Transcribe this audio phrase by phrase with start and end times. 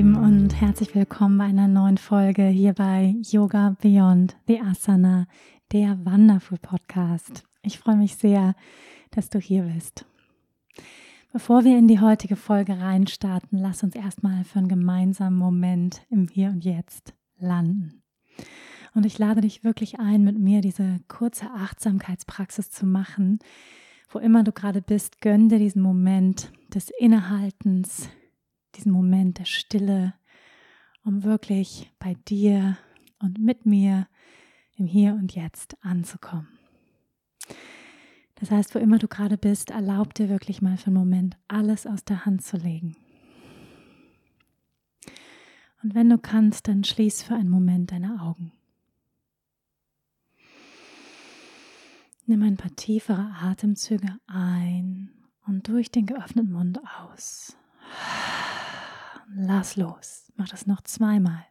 [0.00, 5.26] Lieben und herzlich willkommen bei einer neuen Folge hier bei Yoga Beyond the Asana,
[5.72, 7.44] der Wonderful Podcast.
[7.60, 8.54] Ich freue mich sehr,
[9.10, 10.06] dass du hier bist.
[11.34, 16.28] Bevor wir in die heutige Folge reinstarten, lass uns erstmal für einen gemeinsamen Moment im
[16.28, 18.02] Hier und Jetzt landen.
[18.94, 23.38] Und ich lade dich wirklich ein, mit mir diese kurze Achtsamkeitspraxis zu machen.
[24.08, 28.08] Wo immer du gerade bist, gönn dir diesen Moment des Innehaltens,
[28.76, 30.14] diesen Moment der Stille,
[31.04, 32.76] um wirklich bei dir
[33.18, 34.08] und mit mir
[34.76, 36.48] im Hier und Jetzt anzukommen.
[38.36, 41.86] Das heißt, wo immer du gerade bist, erlaub dir wirklich mal für einen Moment alles
[41.86, 42.96] aus der Hand zu legen.
[45.82, 48.52] Und wenn du kannst, dann schließ für einen Moment deine Augen.
[52.26, 55.10] Nimm ein paar tiefere Atemzüge ein
[55.46, 57.56] und durch den geöffneten Mund aus.
[59.32, 60.32] Lass los.
[60.36, 61.44] Mach das noch zweimal.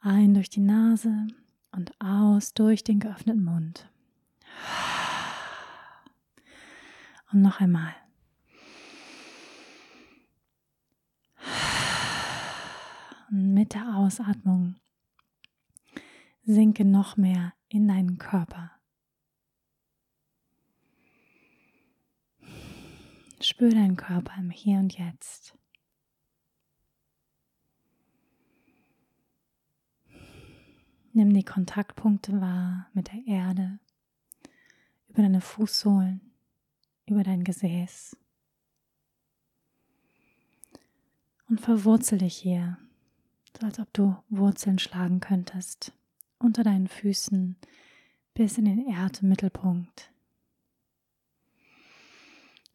[0.00, 1.28] Ein durch die Nase
[1.72, 3.88] und aus durch den geöffneten Mund.
[7.32, 7.94] Und noch einmal.
[13.30, 14.76] Und mit der Ausatmung
[16.44, 18.75] sinke noch mehr in deinen Körper.
[23.40, 25.56] Spür deinen Körper im Hier und Jetzt.
[31.12, 33.78] Nimm die Kontaktpunkte wahr mit der Erde,
[35.08, 36.20] über deine Fußsohlen,
[37.06, 38.16] über dein Gesäß.
[41.48, 42.76] Und verwurzel dich hier,
[43.58, 45.92] so als ob du Wurzeln schlagen könntest,
[46.38, 47.56] unter deinen Füßen
[48.34, 50.10] bis in den Erdmittelpunkt.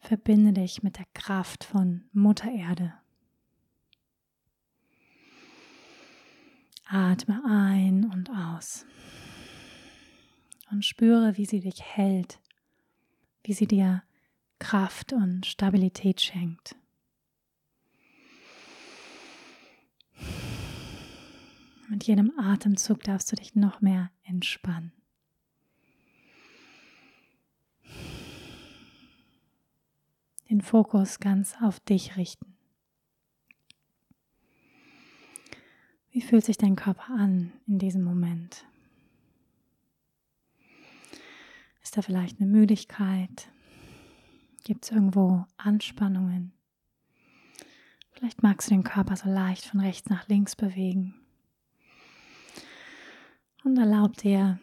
[0.02, 2.94] Verbinde dich mit der Kraft von Mutter Erde.
[6.86, 8.86] Atme ein und aus
[10.72, 12.40] und spüre, wie sie dich hält,
[13.44, 14.04] wie sie dir
[14.60, 16.76] Kraft und Stabilität schenkt.
[21.90, 24.94] Mit jedem Atemzug darfst du dich noch mehr entspannen.
[30.52, 32.58] Den Fokus ganz auf dich richten.
[36.12, 38.66] Wie fühlt sich dein Körper an in diesem Moment?
[41.82, 43.50] Ist da vielleicht eine Müdigkeit?
[44.66, 46.52] Gibt es irgendwo Anspannungen?
[48.12, 51.16] Vielleicht magst du den Körper so leicht von rechts nach links bewegen.
[53.64, 54.60] Und erlaub dir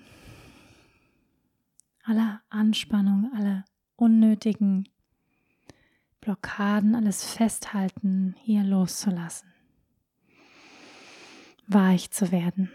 [2.04, 3.64] alle Anspannung, alle
[3.96, 4.86] unnötigen
[6.20, 9.48] Blockaden, alles Festhalten hier loszulassen.
[11.66, 12.70] Weich zu werden.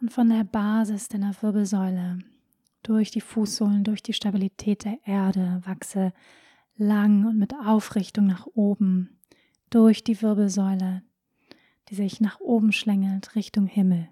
[0.00, 2.18] Und von der Basis deiner Wirbelsäule
[2.82, 6.12] durch die Fußsohlen, durch die Stabilität der Erde wachse
[6.76, 9.18] lang und mit Aufrichtung nach oben
[9.70, 11.02] durch die Wirbelsäule
[11.88, 14.08] die sich nach oben schlängelt Richtung Himmel.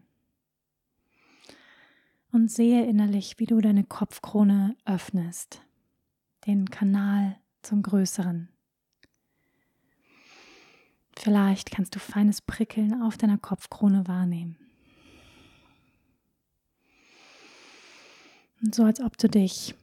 [2.33, 5.63] Und sehe innerlich, wie du deine Kopfkrone öffnest,
[6.47, 8.49] den Kanal zum Größeren.
[11.17, 14.57] Vielleicht kannst du feines Prickeln auf deiner Kopfkrone wahrnehmen.
[18.63, 19.75] Und so als ob du dich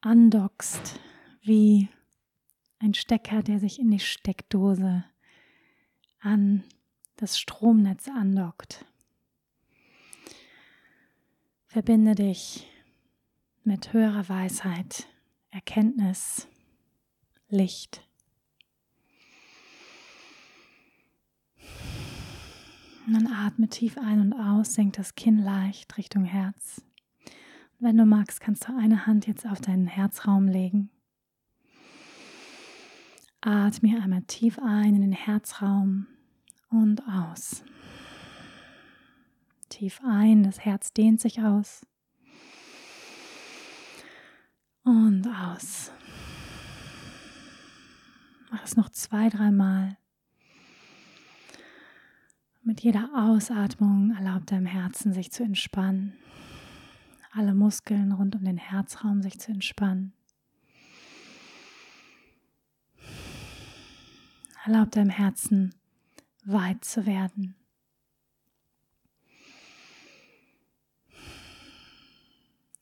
[0.00, 0.98] andockst
[1.42, 1.88] wie
[2.78, 5.04] ein Stecker, der sich in die Steckdose
[6.20, 6.64] an
[7.16, 8.84] das Stromnetz andockt.
[11.66, 12.66] Verbinde dich
[13.64, 15.06] mit höherer Weisheit,
[15.50, 16.48] Erkenntnis,
[17.48, 18.06] Licht.
[23.06, 26.82] Und dann atme tief ein und aus, senk das Kinn leicht Richtung Herz.
[27.78, 30.90] Und wenn du magst, kannst du eine Hand jetzt auf deinen Herzraum legen.
[33.40, 36.08] Atme einmal tief ein in den Herzraum
[36.70, 37.62] und aus.
[39.68, 41.86] Tief ein, das Herz dehnt sich aus.
[44.82, 45.92] Und aus.
[48.50, 49.96] Mach es noch zwei, dreimal.
[52.62, 56.14] Mit jeder Ausatmung erlaubt deinem Herzen sich zu entspannen.
[57.30, 60.12] Alle Muskeln rund um den Herzraum sich zu entspannen.
[64.68, 65.74] Erlaubt deinem Herzen
[66.44, 67.54] weit zu werden.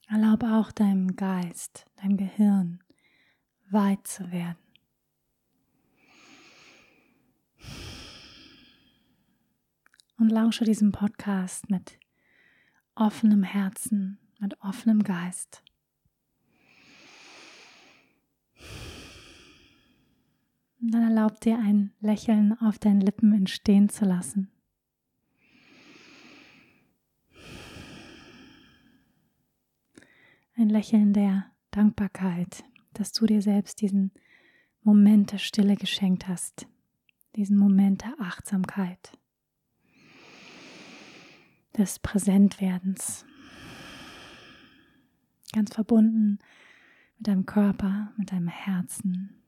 [0.08, 2.82] Erlaub auch deinem Geist, deinem Gehirn
[3.70, 4.58] weit zu werden.
[10.18, 12.00] Und lausche diesem Podcast mit
[12.96, 15.62] offenem Herzen, mit offenem Geist.
[20.86, 24.52] Und dann erlaub dir ein Lächeln auf deinen Lippen entstehen zu lassen.
[30.54, 32.62] Ein Lächeln der Dankbarkeit,
[32.92, 34.12] dass du dir selbst diesen
[34.82, 36.68] Moment der Stille geschenkt hast,
[37.34, 39.10] diesen Moment der Achtsamkeit,
[41.76, 43.26] des Präsentwerdens,
[45.52, 46.38] ganz verbunden
[47.18, 49.42] mit deinem Körper, mit deinem Herzen.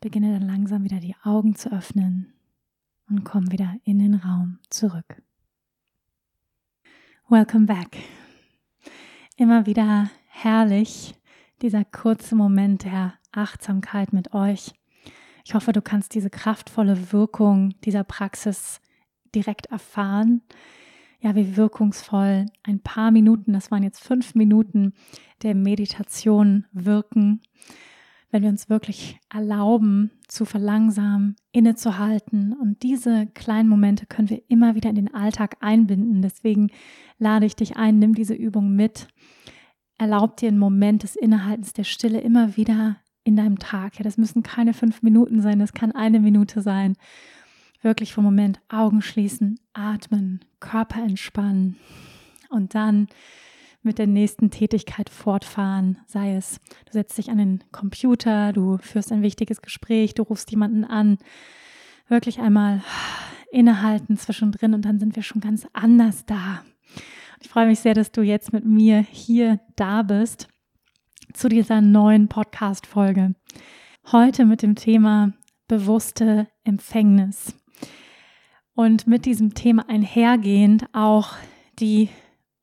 [0.00, 2.32] Beginne dann langsam wieder die Augen zu öffnen
[3.08, 5.22] und komm wieder in den Raum zurück.
[7.28, 7.96] Welcome back
[9.36, 11.14] immer wieder herrlich,
[11.62, 14.72] dieser kurze Moment der Achtsamkeit mit euch.
[15.44, 18.80] Ich hoffe, du kannst diese kraftvolle Wirkung dieser Praxis
[19.34, 20.42] direkt erfahren.
[21.20, 24.92] Ja, wie wirkungsvoll ein paar Minuten, das waren jetzt fünf Minuten
[25.42, 27.42] der Meditation wirken
[28.36, 32.52] wenn wir uns wirklich erlauben, zu verlangsamen, innezuhalten.
[32.52, 36.20] Und diese kleinen Momente können wir immer wieder in den Alltag einbinden.
[36.20, 36.68] Deswegen
[37.16, 39.08] lade ich dich ein, nimm diese Übung mit.
[39.96, 43.96] Erlaub dir einen Moment des Innehaltens, der Stille immer wieder in deinem Tag.
[43.96, 46.98] Ja, das müssen keine fünf Minuten sein, das kann eine Minute sein.
[47.80, 51.76] Wirklich vom Moment Augen schließen, atmen, Körper entspannen
[52.50, 53.08] und dann
[53.86, 55.98] mit der nächsten Tätigkeit fortfahren.
[56.06, 60.50] Sei es, du setzt dich an den Computer, du führst ein wichtiges Gespräch, du rufst
[60.50, 61.16] jemanden an.
[62.08, 62.82] Wirklich einmal
[63.50, 66.62] innehalten zwischendrin und dann sind wir schon ganz anders da.
[67.40, 70.48] Ich freue mich sehr, dass du jetzt mit mir hier da bist
[71.32, 73.34] zu dieser neuen Podcast-Folge.
[74.10, 75.32] Heute mit dem Thema
[75.68, 77.54] bewusste Empfängnis.
[78.74, 81.32] Und mit diesem Thema einhergehend auch
[81.78, 82.10] die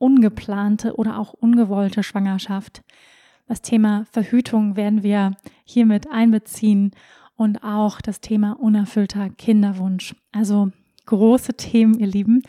[0.03, 2.83] ungeplante oder auch ungewollte Schwangerschaft.
[3.47, 6.91] Das Thema Verhütung werden wir hiermit einbeziehen
[7.37, 10.13] und auch das Thema unerfüllter Kinderwunsch.
[10.33, 10.71] Also
[11.05, 12.43] große Themen, ihr Lieben.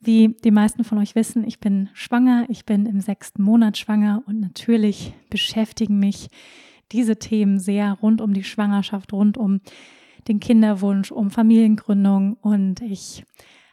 [0.00, 4.22] Wie die meisten von euch wissen, ich bin schwanger, ich bin im sechsten Monat schwanger
[4.26, 6.28] und natürlich beschäftigen mich
[6.90, 9.62] diese Themen sehr rund um die Schwangerschaft, rund um
[10.28, 13.24] den Kinderwunsch, um Familiengründung und ich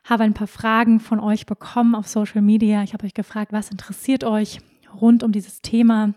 [0.09, 2.81] habe ein paar Fragen von euch bekommen auf Social Media.
[2.83, 4.59] Ich habe euch gefragt, was interessiert euch
[4.99, 6.15] rund um dieses Thema.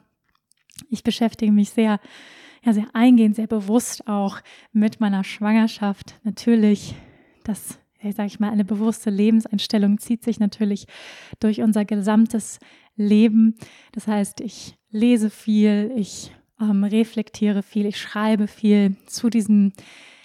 [0.88, 2.00] Ich beschäftige mich sehr,
[2.64, 4.40] ja, sehr eingehend, sehr bewusst auch
[4.72, 6.14] mit meiner Schwangerschaft.
[6.24, 6.94] Natürlich,
[7.44, 10.86] das, sage ich mal, eine bewusste Lebenseinstellung zieht sich natürlich
[11.38, 12.60] durch unser gesamtes
[12.96, 13.56] Leben.
[13.92, 19.74] Das heißt, ich lese viel, ich ähm, reflektiere viel, ich schreibe viel zu diesen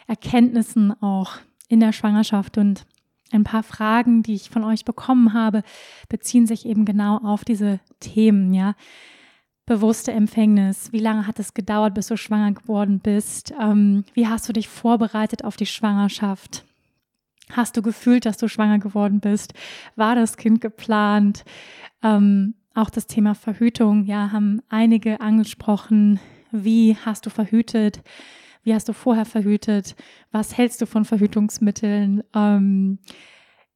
[0.08, 1.34] Erkenntnissen auch
[1.68, 2.86] in der Schwangerschaft und
[3.32, 5.64] ein paar Fragen, die ich von euch bekommen habe,
[6.10, 8.76] beziehen sich eben genau auf diese Themen, ja.
[9.66, 10.94] Bewusste Empfängnis.
[10.94, 13.54] Wie lange hat es gedauert, bis du schwanger geworden bist?
[13.60, 16.64] Ähm, wie hast du dich vorbereitet auf die Schwangerschaft?
[17.52, 19.54] Hast du gefühlt, dass du schwanger geworden bist?
[19.98, 21.44] War das Kind geplant?
[22.02, 26.20] Ähm, auch das Thema Verhütung, ja, haben einige angesprochen.
[26.52, 28.02] Wie hast du verhütet?
[28.68, 29.96] Wie hast du vorher verhütet?
[30.34, 32.22] Was hältst du von Verhütungsmitteln?
[32.36, 33.00] Ähm,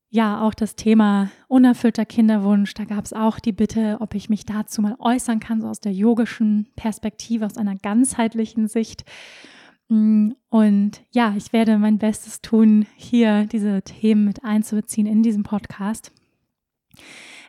[0.09, 2.73] ja, auch das Thema unerfüllter Kinderwunsch.
[2.73, 5.79] Da gab es auch die Bitte, ob ich mich dazu mal äußern kann, so aus
[5.79, 9.05] der yogischen Perspektive, aus einer ganzheitlichen Sicht.
[9.87, 15.43] Mm, und ja, ich werde mein Bestes tun, hier diese Themen mit einzubeziehen in diesem
[15.43, 16.11] Podcast.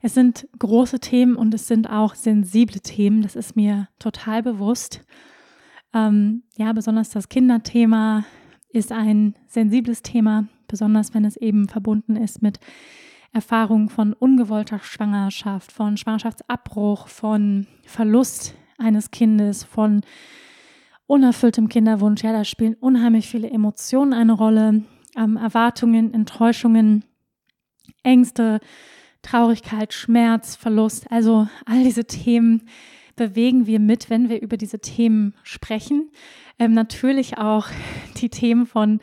[0.00, 3.22] Es sind große Themen und es sind auch sensible Themen.
[3.22, 5.04] Das ist mir total bewusst.
[5.94, 8.24] Ähm, ja, besonders das Kinderthema
[8.70, 12.58] ist ein sensibles Thema, besonders wenn es eben verbunden ist mit
[13.32, 20.02] Erfahrungen von ungewollter Schwangerschaft, von Schwangerschaftsabbruch, von Verlust eines Kindes, von
[21.06, 22.22] unerfülltem Kinderwunsch.
[22.22, 24.84] Ja, da spielen unheimlich viele Emotionen eine Rolle,
[25.16, 27.04] ähm, Erwartungen, Enttäuschungen,
[28.02, 28.60] Ängste,
[29.22, 31.10] Traurigkeit, Schmerz, Verlust.
[31.10, 32.62] Also all diese Themen
[33.28, 36.10] bewegen wir mit, wenn wir über diese Themen sprechen.
[36.58, 37.68] Ähm, natürlich auch
[38.16, 39.00] die Themen von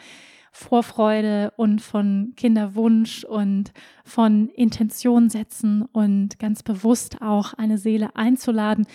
[0.51, 3.71] Vorfreude und von Kinderwunsch und
[4.03, 8.88] von Intention setzen und ganz bewusst auch eine Seele einzuladen.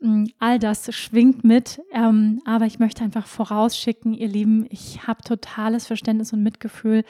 [0.00, 5.22] Mm, all das schwingt mit, ähm, aber ich möchte einfach vorausschicken, ihr Lieben, ich habe
[5.22, 7.04] totales Verständnis und Mitgefühl.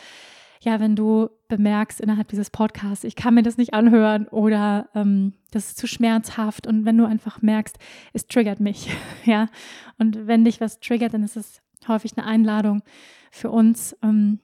[0.61, 5.35] Ja, wenn du bemerkst innerhalb dieses Podcasts, ich kann mir das nicht anhören oder ähm,
[5.51, 7.79] das ist zu schmerzhaft und wenn du einfach merkst,
[8.13, 8.91] es triggert mich,
[9.25, 9.49] ja,
[9.99, 12.83] und wenn dich was triggert, dann ist es häufig eine Einladung
[13.31, 14.41] für uns, ähm,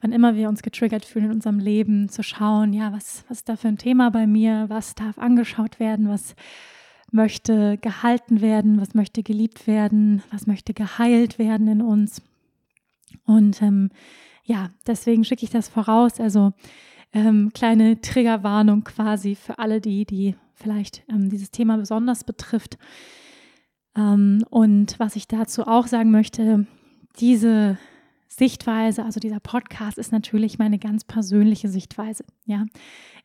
[0.00, 3.48] wann immer wir uns getriggert fühlen in unserem Leben, zu schauen, ja, was, was ist
[3.48, 6.34] da für ein Thema bei mir, was darf angeschaut werden, was
[7.12, 12.22] möchte gehalten werden, was möchte geliebt werden, was möchte geheilt werden in uns.
[13.24, 13.90] Und ähm,
[14.50, 16.18] ja, deswegen schicke ich das voraus.
[16.18, 16.52] Also
[17.12, 22.76] ähm, kleine Triggerwarnung quasi für alle, die, die vielleicht ähm, dieses Thema besonders betrifft.
[23.96, 26.66] Ähm, und was ich dazu auch sagen möchte,
[27.20, 27.78] diese
[28.26, 32.24] Sichtweise, also dieser Podcast ist natürlich meine ganz persönliche Sichtweise.
[32.44, 32.66] Ja,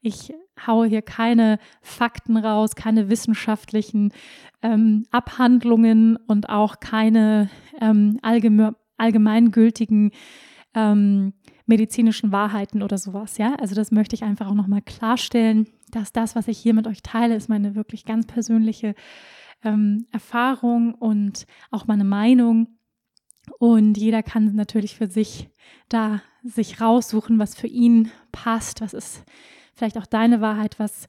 [0.02, 0.32] ich
[0.68, 4.14] haue hier keine Fakten raus, keine wissenschaftlichen
[4.62, 7.50] ähm, Abhandlungen und auch keine
[7.82, 10.12] ähm, allgemein, allgemeingültigen
[10.76, 11.34] ähm,
[11.66, 13.38] medizinischen Wahrheiten oder sowas.
[13.38, 16.88] Ja, also das möchte ich einfach auch nochmal klarstellen, dass das, was ich hier mit
[16.88, 18.94] euch teile, ist meine wirklich ganz persönliche
[19.64, 22.68] ähm, Erfahrung und auch meine Meinung
[23.60, 25.50] und jeder kann natürlich für sich
[25.90, 29.24] da sich raussuchen, was für ihn passt, was ist
[29.74, 31.08] vielleicht auch deine Wahrheit, was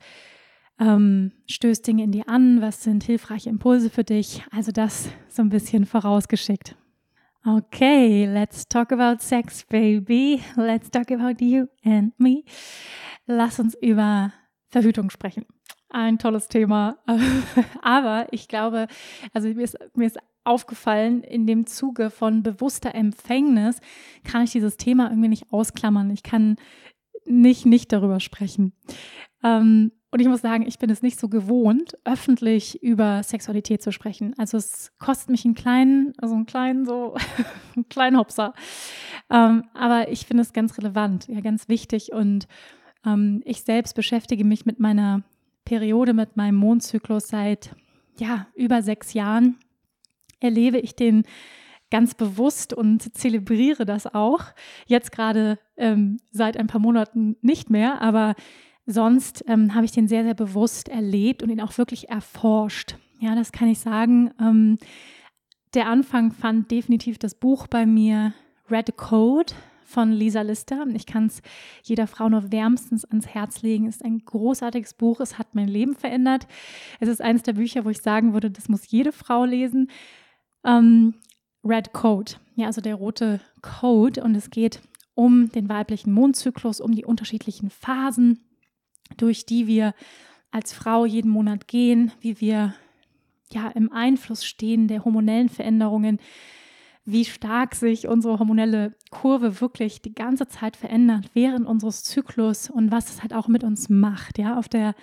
[0.78, 4.42] ähm, stößt Dinge in dir an, was sind hilfreiche Impulse für dich.
[4.50, 6.76] Also das so ein bisschen vorausgeschickt.
[7.48, 10.42] Okay, let's talk about sex, baby.
[10.56, 12.42] Let's talk about you and me.
[13.28, 14.32] Lass uns über
[14.68, 15.46] Verhütung sprechen.
[15.88, 16.96] Ein tolles Thema.
[17.82, 18.88] Aber ich glaube,
[19.32, 23.78] also mir ist, mir ist aufgefallen, in dem Zuge von bewusster Empfängnis
[24.24, 26.10] kann ich dieses Thema irgendwie nicht ausklammern.
[26.10, 26.56] Ich kann
[27.26, 28.72] nicht nicht darüber sprechen.
[29.44, 33.92] Ähm, und ich muss sagen, ich bin es nicht so gewohnt, öffentlich über Sexualität zu
[33.92, 34.32] sprechen.
[34.38, 37.16] Also es kostet mich einen kleinen, also einen kleinen, so
[37.76, 38.54] einen kleinen Hopser.
[39.28, 42.14] Ähm, aber ich finde es ganz relevant, ja, ganz wichtig.
[42.14, 42.48] Und
[43.04, 45.22] ähm, ich selbst beschäftige mich mit meiner
[45.66, 47.76] Periode, mit meinem Mondzyklus seit
[48.16, 49.58] ja, über sechs Jahren
[50.40, 51.24] erlebe ich den
[51.90, 54.44] ganz bewusst und zelebriere das auch.
[54.86, 58.34] Jetzt gerade ähm, seit ein paar Monaten nicht mehr, aber
[58.86, 62.96] sonst ähm, habe ich den sehr, sehr bewusst erlebt und ihn auch wirklich erforscht.
[63.18, 64.30] Ja, das kann ich sagen.
[64.40, 64.78] Ähm,
[65.74, 68.32] der Anfang fand definitiv das Buch bei mir
[68.70, 69.52] Red Code
[69.84, 70.86] von Lisa Lister.
[70.94, 71.42] Ich kann es
[71.82, 73.86] jeder Frau nur wärmstens ans Herz legen.
[73.86, 75.20] Es ist ein großartiges Buch.
[75.20, 76.46] Es hat mein Leben verändert.
[77.00, 79.90] Es ist eines der Bücher, wo ich sagen würde, das muss jede Frau lesen.
[80.64, 81.14] Ähm,
[81.64, 84.22] Red Code, ja, also der rote Code.
[84.22, 84.80] Und es geht
[85.14, 88.40] um den weiblichen Mondzyklus, um die unterschiedlichen Phasen,
[89.16, 89.94] durch die wir
[90.50, 92.74] als Frau jeden Monat gehen, wie wir
[93.52, 96.18] ja im Einfluss stehen der hormonellen Veränderungen,
[97.04, 102.90] wie stark sich unsere hormonelle Kurve wirklich die ganze Zeit verändert während unseres Zyklus und
[102.90, 104.94] was es halt auch mit uns macht, ja, auf der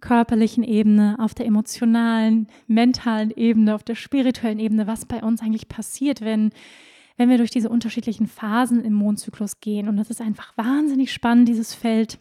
[0.00, 5.68] körperlichen Ebene, auf der emotionalen, mentalen Ebene, auf der spirituellen Ebene, was bei uns eigentlich
[5.68, 6.50] passiert, wenn,
[7.16, 9.88] wenn wir durch diese unterschiedlichen Phasen im Mondzyklus gehen.
[9.88, 12.18] Und das ist einfach wahnsinnig spannend, dieses Feld.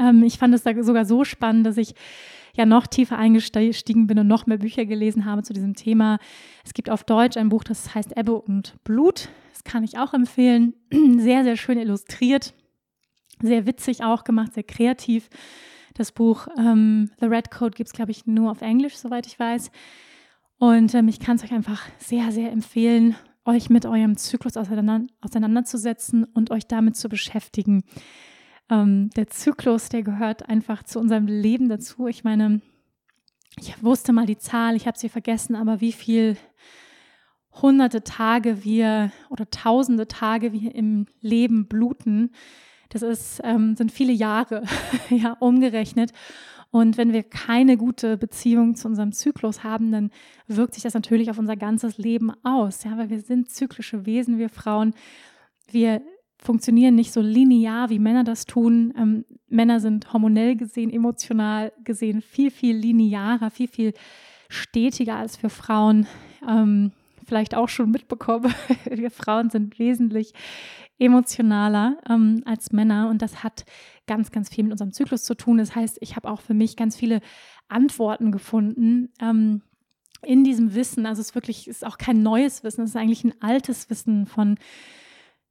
[0.00, 1.94] Ähm, ich fand es sogar so spannend, dass ich
[2.54, 6.18] ja noch tiefer eingestiegen bin und noch mehr Bücher gelesen habe zu diesem Thema.
[6.64, 9.28] Es gibt auf Deutsch ein Buch, das heißt Ebbe und Blut.
[9.52, 10.74] Das kann ich auch empfehlen.
[11.18, 12.54] Sehr, sehr schön illustriert,
[13.40, 15.28] sehr witzig auch gemacht, sehr kreativ.
[15.94, 19.38] Das Buch ähm, The Red Code gibt es, glaube ich, nur auf Englisch, soweit ich
[19.38, 19.70] weiß.
[20.58, 25.06] Und ähm, ich kann es euch einfach sehr, sehr empfehlen, euch mit eurem Zyklus auseinander,
[25.20, 27.84] auseinanderzusetzen und euch damit zu beschäftigen.
[28.70, 32.06] Ähm, der Zyklus, der gehört einfach zu unserem Leben dazu.
[32.06, 32.60] Ich meine,
[33.58, 36.36] ich wusste mal die Zahl, ich habe sie vergessen, aber wie viel
[37.62, 42.30] hunderte Tage wir oder tausende Tage wir im Leben bluten,
[42.88, 44.64] das ist, ähm, sind viele Jahre
[45.10, 46.12] ja, umgerechnet.
[46.70, 50.10] Und wenn wir keine gute Beziehung zu unserem Zyklus haben, dann
[50.48, 52.82] wirkt sich das natürlich auf unser ganzes Leben aus.
[52.82, 54.94] Ja, weil wir sind zyklische Wesen, wir Frauen.
[55.70, 56.02] Wir
[56.44, 58.92] funktionieren nicht so linear, wie Männer das tun.
[58.96, 63.94] Ähm, Männer sind hormonell gesehen, emotional gesehen viel, viel linearer, viel, viel
[64.48, 66.06] stetiger als für Frauen.
[66.46, 66.92] ähm,
[67.26, 70.34] vielleicht auch schon mitbekommen, wir Frauen sind wesentlich
[70.98, 73.64] emotionaler ähm, als Männer und das hat
[74.06, 75.58] ganz, ganz viel mit unserem Zyklus zu tun.
[75.58, 77.20] Das heißt, ich habe auch für mich ganz viele
[77.68, 79.08] Antworten gefunden.
[79.20, 79.62] Ähm,
[80.22, 83.24] in diesem Wissen, also es ist wirklich, ist auch kein neues Wissen, es ist eigentlich
[83.24, 84.56] ein altes Wissen von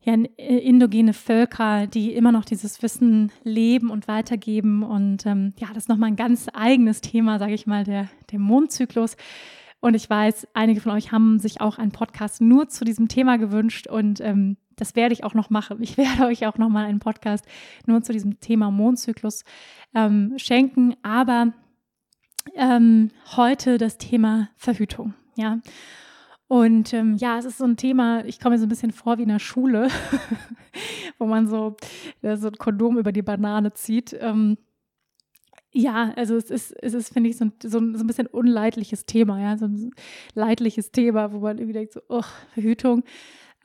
[0.03, 4.83] ja, äh, indogene Völker, die immer noch dieses Wissen leben und weitergeben.
[4.83, 8.39] Und ähm, ja, das ist nochmal ein ganz eigenes Thema, sage ich mal, der, der
[8.39, 9.15] Mondzyklus.
[9.79, 13.37] Und ich weiß, einige von euch haben sich auch einen Podcast nur zu diesem Thema
[13.37, 15.81] gewünscht und ähm, das werde ich auch noch machen.
[15.81, 17.45] Ich werde euch auch noch mal einen Podcast
[17.85, 19.43] nur zu diesem Thema Mondzyklus
[19.93, 20.95] ähm, schenken.
[21.03, 21.53] Aber
[22.55, 25.13] ähm, heute das Thema Verhütung.
[25.35, 25.59] Ja.
[26.53, 29.17] Und ähm, ja, es ist so ein Thema, ich komme mir so ein bisschen vor
[29.17, 29.87] wie in der Schule,
[31.17, 31.75] wo man so,
[32.21, 34.15] ja, so ein Kondom über die Banane zieht.
[34.19, 34.59] Ähm,
[35.71, 38.27] ja, also es ist, es ist, finde ich, so ein, so, ein, so ein bisschen
[38.27, 39.95] unleidliches Thema, ja, so ein
[40.35, 42.21] leidliches Thema, wo man irgendwie denkt, so, oh,
[42.53, 43.03] Verhütung.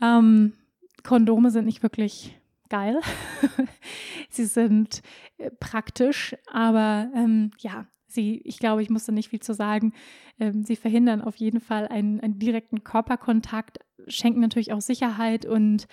[0.00, 0.54] Ähm,
[1.02, 2.40] Kondome sind nicht wirklich
[2.70, 3.00] geil.
[4.30, 5.02] sie sind
[5.36, 9.92] äh, praktisch, aber ähm, ja, sie, ich glaube, ich musste nicht viel zu sagen.
[10.40, 15.86] Ähm, sie verhindern auf jeden Fall einen, einen direkten Körperkontakt, schenken natürlich auch Sicherheit und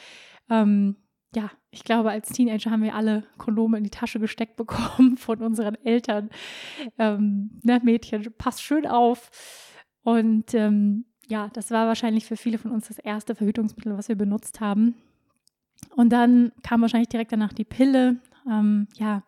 [0.50, 0.96] ähm,
[1.36, 5.42] ja, ich glaube, als Teenager haben wir alle Kondome in die Tasche gesteckt bekommen von
[5.42, 6.30] unseren Eltern.
[6.98, 9.30] Ähm, ne, Mädchen, passt schön auf.
[10.04, 14.16] Und ähm, ja, das war wahrscheinlich für viele von uns das erste Verhütungsmittel, was wir
[14.16, 14.96] benutzt haben.
[15.96, 18.18] Und dann kam wahrscheinlich direkt danach die Pille.
[18.50, 19.24] Ähm, ja,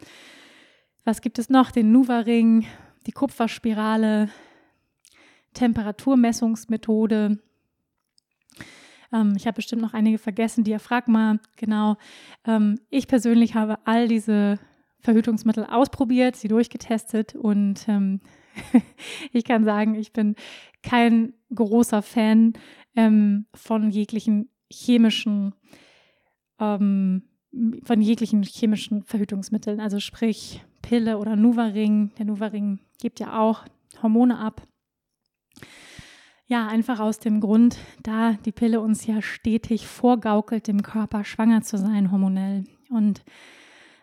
[1.08, 1.72] was gibt es noch?
[1.72, 2.68] Den Nuva-Ring,
[3.06, 4.28] die Kupferspirale,
[5.54, 7.40] Temperaturmessungsmethode,
[9.14, 11.96] ähm, ich habe bestimmt noch einige vergessen, Diaphragma, genau.
[12.46, 14.60] Ähm, ich persönlich habe all diese
[15.00, 18.20] Verhütungsmittel ausprobiert, sie durchgetestet und ähm,
[19.32, 20.36] ich kann sagen, ich bin
[20.84, 22.52] kein großer Fan
[22.98, 25.56] ähm, von jeglichen chemischen,
[26.60, 27.22] ähm,
[27.84, 32.14] von jeglichen chemischen Verhütungsmitteln, also sprich Pille oder Nuvaring.
[32.18, 33.66] Der Nuvaring gibt ja auch
[34.02, 34.66] Hormone ab.
[36.46, 41.62] Ja, einfach aus dem Grund, da die Pille uns ja stetig vorgaukelt, dem Körper schwanger
[41.62, 42.64] zu sein, hormonell.
[42.90, 43.26] Und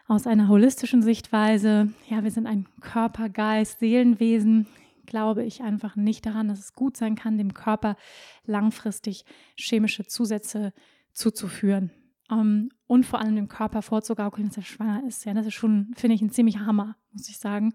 [0.09, 4.67] aus einer holistischen Sichtweise, ja, wir sind ein Körper, Geist, Seelenwesen,
[5.07, 7.97] glaube ich einfach nicht daran, dass es gut sein kann, dem Körper
[8.45, 9.25] langfristig
[9.57, 10.75] chemische Zusätze
[11.15, 11.93] zuzuführen.
[12.29, 15.25] Um, ähm, und vor allem dem Körper vorzugaukeln, dass er schwanger ist.
[15.25, 17.73] Ja, das ist schon, finde ich, ein ziemlicher Hammer, muss ich sagen.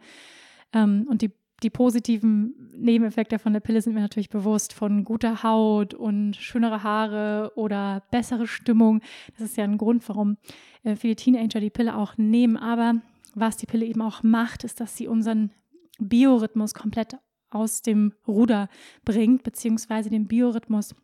[0.73, 1.31] Ähm, und die
[1.63, 6.83] die positiven Nebeneffekte von der Pille sind mir natürlich bewusst, von guter Haut und schönere
[6.83, 9.01] Haare oder bessere Stimmung.
[9.33, 10.37] Das ist ja ein Grund, warum
[10.83, 12.57] äh, viele Teenager die Pille auch nehmen.
[12.57, 12.95] Aber
[13.35, 15.51] was die Pille eben auch macht, ist, dass sie unseren
[15.99, 17.17] Biorhythmus komplett
[17.49, 18.69] aus dem Ruder
[19.03, 20.95] bringt, beziehungsweise den Biorhythmus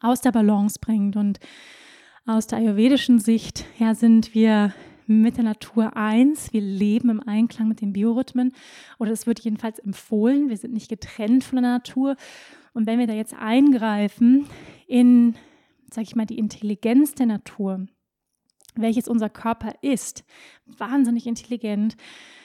[0.00, 1.16] aus der Balance bringt.
[1.16, 1.40] Und
[2.26, 4.74] aus der ayurvedischen Sicht ja, sind wir
[5.06, 6.52] mit der Natur eins.
[6.52, 8.52] Wir leben im Einklang mit den Biorhythmen
[8.98, 10.48] oder es wird jedenfalls empfohlen.
[10.48, 12.16] Wir sind nicht getrennt von der Natur.
[12.72, 14.46] Und wenn wir da jetzt eingreifen
[14.86, 15.34] in,
[15.90, 17.86] sag ich mal, die Intelligenz der Natur,
[18.76, 20.24] welches unser Körper ist,
[20.66, 21.96] wahnsinnig intelligent,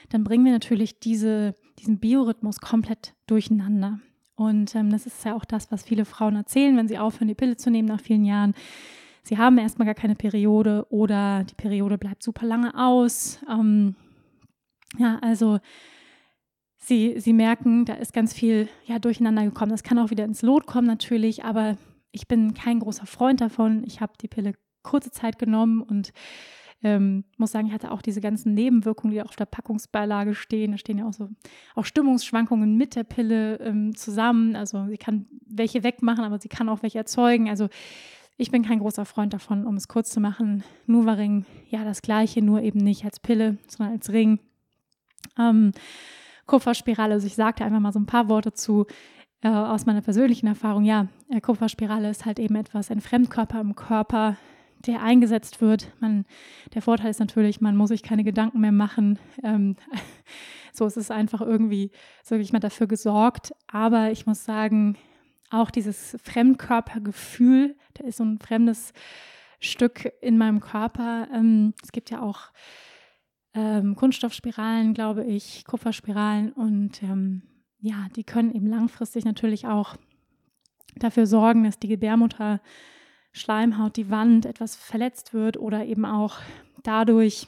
[0.10, 4.00] dann bringen wir natürlich diese, diesen Biorhythmus komplett durcheinander.
[4.36, 7.36] Und ähm, das ist ja auch das, was viele Frauen erzählen, wenn sie aufhören, die
[7.36, 8.54] Pille zu nehmen nach vielen Jahren
[9.26, 13.40] sie haben erstmal gar keine Periode oder die Periode bleibt super lange aus.
[13.50, 13.96] Ähm,
[14.98, 15.60] ja, also
[16.78, 19.72] sie, sie merken, da ist ganz viel ja, durcheinander gekommen.
[19.72, 21.78] Das kann auch wieder ins Lot kommen natürlich, aber
[22.12, 23.84] ich bin kein großer Freund davon.
[23.86, 26.14] Ich habe die Pille kurze Zeit genommen und
[26.84, 30.74] ähm, muss sagen, ich hatte auch diese ganzen Nebenwirkungen, die auf der Packungsbeilage stehen.
[30.74, 31.30] Da stehen ja auch so
[31.74, 34.56] auch Stimmungsschwankungen mit der Pille ähm, zusammen.
[34.56, 37.50] Also sie kann welche wegmachen, aber sie kann auch welche erzeugen.
[37.50, 37.70] Also
[38.38, 40.64] ich bin kein großer Freund davon, um es kurz zu machen.
[40.88, 44.40] Nuvaring, ja, das gleiche, nur eben nicht als Pille, sondern als Ring.
[45.40, 45.72] Ähm,
[46.46, 48.86] Kupferspirale, also ich sagte einfach mal so ein paar Worte zu
[49.42, 50.84] äh, aus meiner persönlichen Erfahrung.
[50.84, 54.38] Ja, äh, Kupferspirale ist halt eben etwas, ein Fremdkörper im Körper,
[54.86, 55.92] der eingesetzt wird.
[56.00, 56.26] Man,
[56.74, 59.18] der Vorteil ist natürlich, man muss sich keine Gedanken mehr machen.
[59.44, 59.78] Ähm,
[60.74, 61.92] so ist es einfach irgendwie,
[62.24, 63.54] so ich mal dafür gesorgt.
[63.68, 64.98] Aber ich muss sagen,
[65.50, 68.94] auch dieses Fremdkörpergefühl, da ist so ein fremdes
[69.60, 71.28] Stück in meinem Körper.
[71.34, 72.52] Ähm, es gibt ja auch
[73.54, 77.44] ähm, Kunststoffspiralen, glaube ich, Kupferspiralen und ähm,
[77.80, 79.96] ja, die können eben langfristig natürlich auch
[80.96, 82.62] dafür sorgen, dass die Gebärmutter
[83.32, 86.38] Schleimhaut, die Wand etwas verletzt wird oder eben auch
[86.84, 87.48] dadurch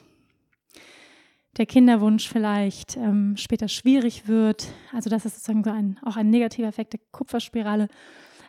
[1.58, 4.68] der Kinderwunsch vielleicht ähm, später schwierig wird.
[4.92, 7.88] Also das ist sozusagen so ein, auch ein negativer Effekt der Kupferspirale,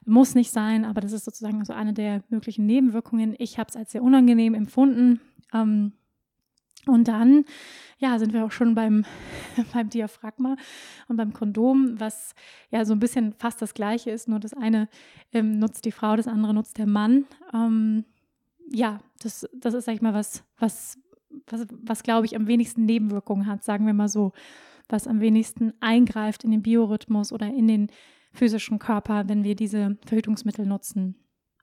[0.06, 3.36] muss nicht sein, aber das ist sozusagen so eine der möglichen Nebenwirkungen.
[3.38, 5.19] Ich habe es als sehr unangenehm empfunden.
[5.54, 5.93] Ähm,
[6.86, 7.45] und dann,
[7.98, 9.06] ja, sind wir auch schon beim,
[9.74, 10.56] beim Diaphragma
[11.08, 12.34] und beim Kondom, was
[12.72, 14.88] ja so ein bisschen fast das Gleiche ist, nur das eine
[15.34, 17.26] ähm, nutzt die Frau, das andere nutzt der Mann.
[17.54, 18.06] Ähm,
[18.72, 20.98] ja, das, das ist, sag ich mal, was, was,
[21.48, 24.34] was, was glaube ich, am wenigsten Nebenwirkungen hat, sagen wir mal so,
[24.88, 27.88] was am wenigsten eingreift in den Biorhythmus oder in den
[28.34, 31.15] physischen Körper, wenn wir diese Verhütungsmittel nutzen.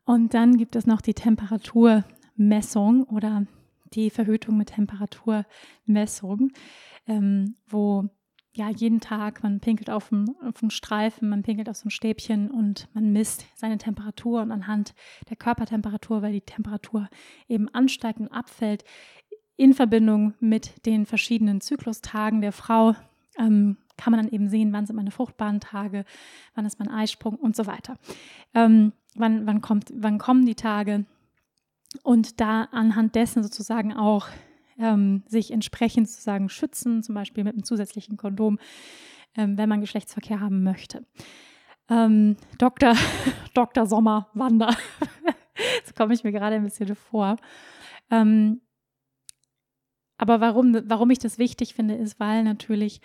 [0.05, 3.47] Und dann gibt es noch die Temperaturmessung oder
[3.93, 6.53] die Verhütung mit Temperaturmessung,
[7.07, 8.09] ähm, wo
[8.57, 11.91] ja jeden Tag man pinkelt auf dem, auf dem Streifen, man pinkelt auf so ein
[11.91, 14.95] Stäbchen und man misst seine Temperatur und anhand
[15.29, 17.09] der Körpertemperatur, weil die Temperatur
[17.49, 18.85] eben ansteigt und abfällt,
[19.57, 22.95] in Verbindung mit den verschiedenen Zyklustagen der Frau
[23.39, 26.05] ähm, kann man dann eben sehen, wann sind meine fruchtbaren Tage,
[26.55, 27.97] wann ist mein Eisprung und so weiter.
[28.55, 31.07] Ähm, wann, wann, kommt, wann kommen die Tage?
[32.03, 34.29] und da anhand dessen sozusagen auch
[34.79, 38.59] ähm, sich entsprechend sozusagen schützen, zum Beispiel mit einem zusätzlichen Kondom,
[39.37, 41.05] ähm, wenn man Geschlechtsverkehr haben möchte.
[41.89, 42.95] Ähm, Dr.
[43.55, 43.87] Dr.
[43.87, 44.71] Sommer Wander,
[45.85, 47.37] so komme ich mir gerade ein bisschen vor.
[48.11, 48.61] Ähm,
[50.19, 53.01] aber warum, warum ich das wichtig finde, ist, weil natürlich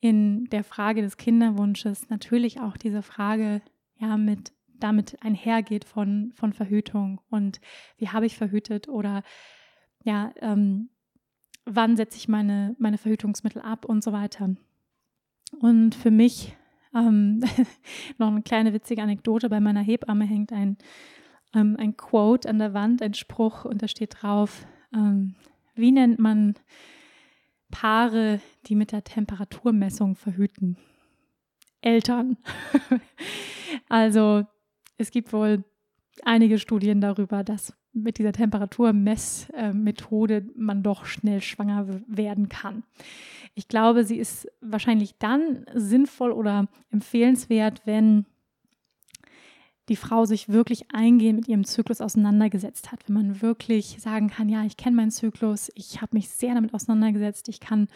[0.00, 3.62] in der Frage des Kinderwunsches natürlich auch diese Frage
[3.98, 7.60] ja mit damit einhergeht von, von Verhütung und
[7.96, 9.22] wie habe ich verhütet oder
[10.04, 10.90] ja, ähm,
[11.64, 14.54] wann setze ich meine, meine Verhütungsmittel ab und so weiter.
[15.60, 16.56] Und für mich
[16.94, 17.42] ähm,
[18.18, 20.76] noch eine kleine witzige Anekdote, bei meiner Hebamme hängt ein,
[21.54, 25.34] ähm, ein Quote an der Wand, ein Spruch und da steht drauf, ähm,
[25.74, 26.54] wie nennt man
[27.70, 30.76] Paare, die mit der Temperaturmessung verhüten?
[31.80, 32.36] Eltern.
[33.88, 34.44] also
[34.96, 35.64] es gibt wohl
[36.22, 42.82] einige Studien darüber, dass mit dieser Temperaturmessmethode man doch schnell schwanger werden kann.
[43.54, 48.26] Ich glaube, sie ist wahrscheinlich dann sinnvoll oder empfehlenswert, wenn
[49.88, 53.00] die Frau sich wirklich eingehend mit ihrem Zyklus auseinandergesetzt hat.
[53.06, 56.72] Wenn man wirklich sagen kann, ja, ich kenne meinen Zyklus, ich habe mich sehr damit
[56.72, 57.88] auseinandergesetzt, ich kann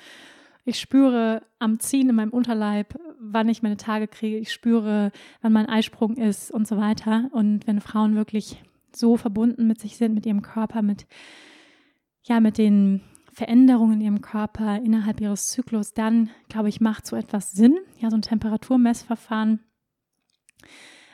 [0.69, 4.37] ich spüre am Ziehen in meinem Unterleib, wann ich meine Tage kriege.
[4.37, 7.31] Ich spüre, wann mein Eisprung ist und so weiter.
[7.33, 8.63] Und wenn Frauen wirklich
[8.95, 11.07] so verbunden mit sich sind, mit ihrem Körper, mit,
[12.23, 13.01] ja, mit den
[13.33, 17.79] Veränderungen in ihrem Körper innerhalb ihres Zyklus, dann, glaube ich, macht so etwas Sinn.
[17.99, 19.61] Ja, so ein Temperaturmessverfahren,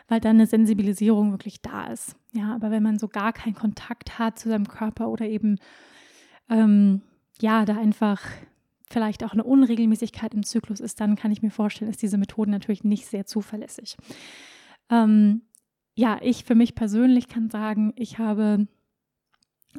[0.09, 2.17] weil dann eine Sensibilisierung wirklich da ist.
[2.33, 5.59] Ja, aber wenn man so gar keinen Kontakt hat zu seinem Körper oder eben,
[6.49, 7.03] ähm,
[7.41, 8.21] ja, da einfach
[8.89, 12.51] vielleicht auch eine Unregelmäßigkeit im Zyklus ist, dann kann ich mir vorstellen, ist diese Methode
[12.51, 13.97] natürlich nicht sehr zuverlässig.
[14.91, 15.43] Ähm,
[15.95, 18.67] ja, ich für mich persönlich kann sagen, ich habe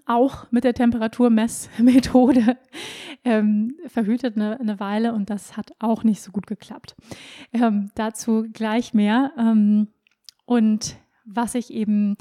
[0.06, 2.58] auch mit der Temperaturmessmethode
[3.24, 6.96] ähm, verhütet eine, eine, Weile und das hat auch nicht so gut geklappt.
[7.54, 9.32] Ähm, dazu gleich mehr.
[9.38, 9.88] Ähm,
[10.46, 12.18] und was ich eben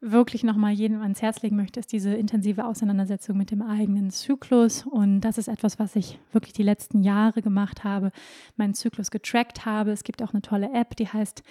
[0.00, 4.86] wirklich nochmal jedem ans Herz legen möchte, ist diese intensive Auseinandersetzung mit dem eigenen Zyklus.
[4.86, 8.10] Und das ist etwas, was ich wirklich die letzten Jahre gemacht habe,
[8.56, 9.90] meinen Zyklus getrackt habe.
[9.90, 11.42] Es gibt auch eine tolle App, die heißt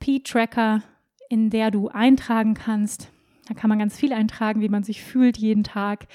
[0.00, 0.82] P-Tracker,
[1.28, 3.12] in der du eintragen kannst.
[3.46, 6.08] Da kann man ganz viel eintragen, wie man sich fühlt jeden Tag,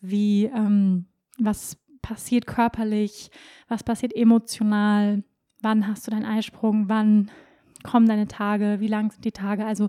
[0.00, 1.06] wie ähm,
[1.38, 3.30] was passiert körperlich,
[3.68, 5.24] was passiert emotional,
[5.62, 7.30] wann hast du deinen Eisprung, wann
[7.86, 9.64] kommen deine Tage, wie lang sind die Tage.
[9.64, 9.88] Also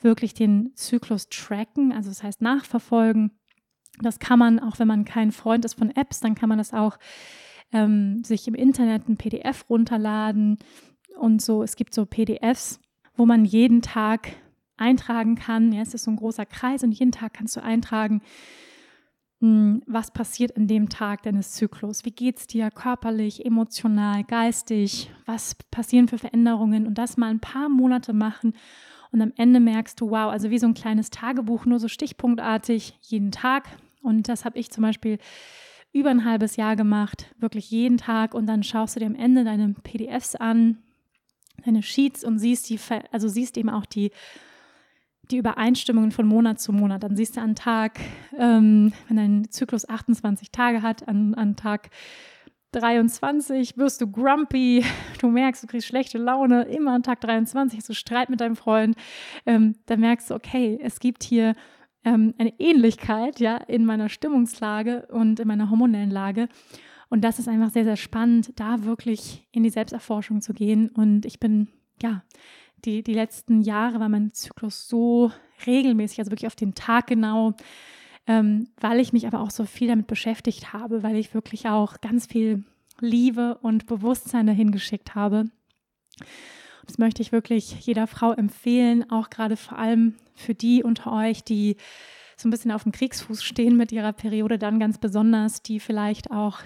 [0.00, 3.32] wirklich den Zyklus tracken, also das heißt nachverfolgen.
[4.00, 6.72] Das kann man, auch wenn man kein Freund ist von Apps, dann kann man das
[6.72, 6.98] auch
[7.72, 10.58] ähm, sich im Internet ein PDF runterladen
[11.18, 11.62] und so.
[11.62, 12.80] Es gibt so PDFs,
[13.16, 14.30] wo man jeden Tag
[14.76, 15.72] eintragen kann.
[15.72, 18.22] Ja, es ist so ein großer Kreis und jeden Tag kannst du eintragen,
[19.40, 22.04] was passiert in dem Tag deines Zyklus?
[22.04, 25.10] Wie geht es dir körperlich, emotional, geistig?
[25.26, 26.86] Was passieren für Veränderungen?
[26.86, 28.54] Und das mal ein paar Monate machen
[29.10, 32.98] und am Ende merkst du, wow, also wie so ein kleines Tagebuch, nur so stichpunktartig
[33.02, 33.68] jeden Tag.
[34.02, 35.18] Und das habe ich zum Beispiel
[35.92, 38.34] über ein halbes Jahr gemacht, wirklich jeden Tag.
[38.34, 40.78] Und dann schaust du dir am Ende deine PDFs an,
[41.64, 42.78] deine Sheets und siehst die,
[43.10, 44.10] also siehst eben auch die
[45.30, 47.02] die Übereinstimmungen von Monat zu Monat.
[47.02, 48.00] Dann siehst du an Tag,
[48.36, 51.90] ähm, wenn dein Zyklus 28 Tage hat, an, an Tag
[52.72, 54.84] 23 wirst du grumpy,
[55.20, 58.56] du merkst, du kriegst schlechte Laune, immer an Tag 23 hast du Streit mit deinem
[58.56, 58.96] Freund,
[59.46, 61.54] ähm, dann merkst du, okay, es gibt hier
[62.04, 66.48] ähm, eine Ähnlichkeit ja, in meiner Stimmungslage und in meiner hormonellen Lage.
[67.10, 70.90] Und das ist einfach sehr, sehr spannend, da wirklich in die Selbsterforschung zu gehen.
[70.90, 71.68] Und ich bin
[72.02, 72.22] ja
[72.84, 75.32] die, die letzten Jahre war mein Zyklus so
[75.66, 77.54] regelmäßig, also wirklich auf den Tag genau,
[78.26, 82.00] ähm, weil ich mich aber auch so viel damit beschäftigt habe, weil ich wirklich auch
[82.00, 82.64] ganz viel
[83.00, 85.44] Liebe und Bewusstsein dahin geschickt habe.
[86.86, 91.44] Das möchte ich wirklich jeder Frau empfehlen, auch gerade vor allem für die unter euch,
[91.44, 91.76] die
[92.36, 96.30] so ein bisschen auf dem Kriegsfuß stehen mit ihrer Periode, dann ganz besonders, die vielleicht
[96.30, 96.60] auch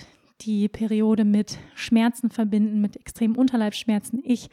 [0.44, 4.20] die Periode mit Schmerzen verbinden, mit extremen Unterleibsschmerzen.
[4.24, 4.48] Ich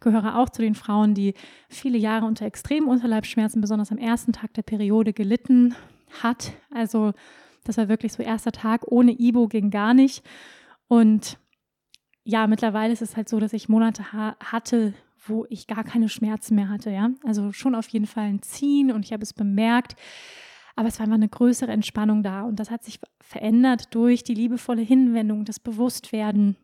[0.00, 1.34] gehöre auch zu den Frauen, die
[1.68, 5.74] viele Jahre unter extremen Unterleibsschmerzen, besonders am ersten Tag der Periode, gelitten
[6.22, 6.52] hat.
[6.70, 7.12] Also
[7.64, 8.90] das war wirklich so erster Tag.
[8.90, 10.24] Ohne Ibo ging gar nicht.
[10.88, 11.38] Und
[12.24, 14.94] ja, mittlerweile ist es halt so, dass ich Monate ha hatte,
[15.26, 16.90] wo ich gar keine Schmerzen mehr hatte.
[16.90, 19.96] Ja, also schon auf jeden Fall ein Ziehen und ich habe es bemerkt.
[20.76, 24.34] Aber es war einfach eine größere Entspannung da und das hat sich verändert durch die
[24.34, 26.56] liebevolle Hinwendung, das Bewusstwerden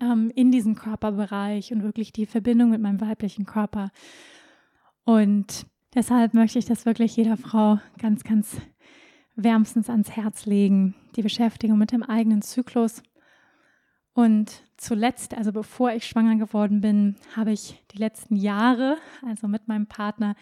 [0.00, 3.90] ähm, in diesen Körperbereich und wirklich die Verbindung mit meinem weiblichen Körper.
[5.04, 8.60] Und deshalb möchte ich das wirklich jeder Frau ganz, ganz
[9.34, 13.02] wärmstens ans Herz legen, die Beschäftigung mit dem eigenen Zyklus.
[14.14, 19.68] Und zuletzt, also bevor ich schwanger geworden bin, habe ich die letzten Jahre, also mit
[19.68, 20.36] meinem Partner,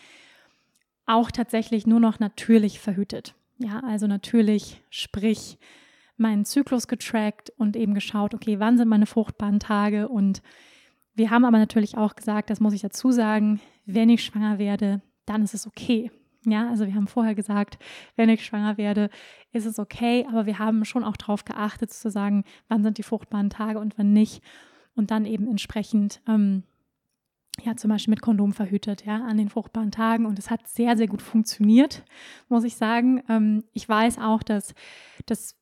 [1.10, 3.34] auch tatsächlich nur noch natürlich verhütet.
[3.58, 5.58] Ja, also natürlich, sprich,
[6.16, 10.08] meinen Zyklus getrackt und eben geschaut, okay, wann sind meine fruchtbaren Tage?
[10.08, 10.42] Und
[11.14, 15.02] wir haben aber natürlich auch gesagt, das muss ich dazu sagen, wenn ich schwanger werde,
[15.26, 16.10] dann ist es okay.
[16.46, 17.78] Ja, also wir haben vorher gesagt,
[18.16, 19.10] wenn ich schwanger werde,
[19.52, 23.02] ist es okay, aber wir haben schon auch darauf geachtet, zu sagen, wann sind die
[23.02, 24.42] fruchtbaren Tage und wann nicht.
[24.94, 26.62] Und dann eben entsprechend, ähm,
[27.64, 30.26] ja, zum Beispiel mit Kondom verhütet, ja, an den fruchtbaren Tagen.
[30.26, 32.04] Und es hat sehr, sehr gut funktioniert,
[32.48, 33.22] muss ich sagen.
[33.28, 34.74] Ähm, ich weiß auch, dass
[35.26, 35.56] das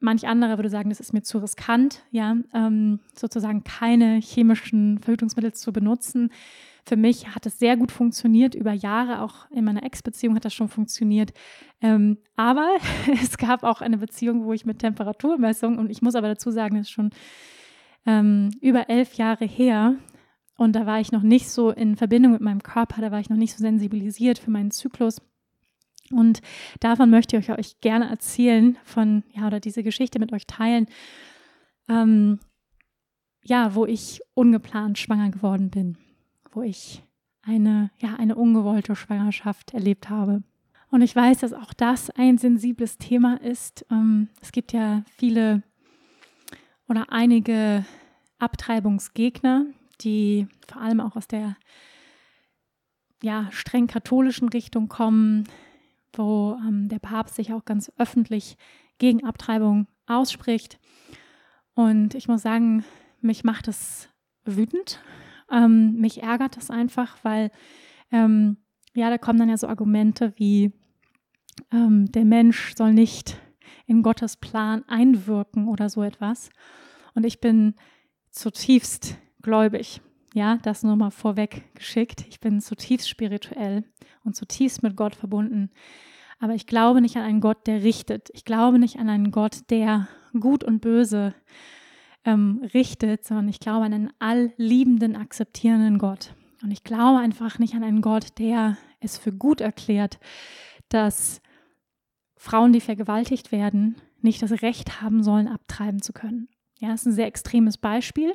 [0.00, 5.52] Manch anderer würde sagen, das ist mir zu riskant, ja, ähm, sozusagen keine chemischen Verhütungsmittel
[5.52, 6.30] zu benutzen.
[6.86, 10.54] Für mich hat es sehr gut funktioniert, über Jahre, auch in meiner Ex-Beziehung hat das
[10.54, 11.32] schon funktioniert.
[11.82, 12.76] Ähm, aber
[13.22, 16.76] es gab auch eine Beziehung, wo ich mit Temperaturmessung, und ich muss aber dazu sagen,
[16.76, 17.10] das ist schon
[18.06, 19.96] ähm, über elf Jahre her,
[20.58, 23.30] und da war ich noch nicht so in Verbindung mit meinem Körper, da war ich
[23.30, 25.22] noch nicht so sensibilisiert für meinen Zyklus.
[26.10, 26.40] Und
[26.80, 30.86] davon möchte ich euch gerne erzählen, von, ja, oder diese Geschichte mit euch teilen,
[31.88, 32.40] ähm,
[33.44, 35.96] ja, wo ich ungeplant schwanger geworden bin,
[36.50, 37.04] wo ich
[37.42, 40.42] eine, ja, eine ungewollte Schwangerschaft erlebt habe.
[40.90, 43.86] Und ich weiß, dass auch das ein sensibles Thema ist.
[43.92, 45.62] Ähm, es gibt ja viele
[46.88, 47.84] oder einige
[48.40, 49.66] Abtreibungsgegner,
[50.00, 51.56] die vor allem auch aus der
[53.22, 55.44] ja, streng katholischen Richtung kommen,
[56.12, 58.56] wo ähm, der Papst sich auch ganz öffentlich
[58.98, 60.78] gegen Abtreibung ausspricht.
[61.74, 62.84] Und ich muss sagen,
[63.20, 64.08] mich macht es
[64.44, 65.00] wütend.
[65.50, 67.50] Ähm, mich ärgert das einfach, weil
[68.10, 68.58] ähm,
[68.94, 70.72] ja, da kommen dann ja so Argumente wie
[71.72, 73.40] ähm, der Mensch soll nicht
[73.86, 76.50] in Gottes Plan einwirken oder so etwas.
[77.14, 77.74] Und ich bin
[78.30, 80.00] zutiefst gläubig.
[80.34, 82.24] Ja, das nur mal vorweg geschickt.
[82.28, 83.84] Ich bin zutiefst spirituell
[84.24, 85.70] und zutiefst mit Gott verbunden.
[86.38, 88.30] Aber ich glaube nicht an einen Gott, der richtet.
[88.34, 91.34] Ich glaube nicht an einen Gott, der gut und böse
[92.24, 96.34] ähm, richtet, sondern ich glaube an einen allliebenden, akzeptierenden Gott.
[96.62, 100.18] Und ich glaube einfach nicht an einen Gott, der es für gut erklärt,
[100.88, 101.40] dass
[102.36, 106.48] Frauen, die vergewaltigt werden, nicht das Recht haben sollen, abtreiben zu können.
[106.78, 108.34] Ja, das ist ein sehr extremes Beispiel.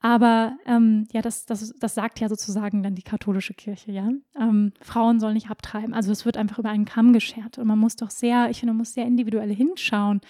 [0.00, 4.08] Aber ähm, ja, das, das, das sagt ja sozusagen dann die katholische Kirche, ja.
[4.38, 5.92] Ähm, Frauen sollen nicht abtreiben.
[5.92, 7.58] Also es wird einfach über einen Kamm geschert.
[7.58, 10.20] Und man muss doch sehr, ich finde, man muss sehr individuell hinschauen.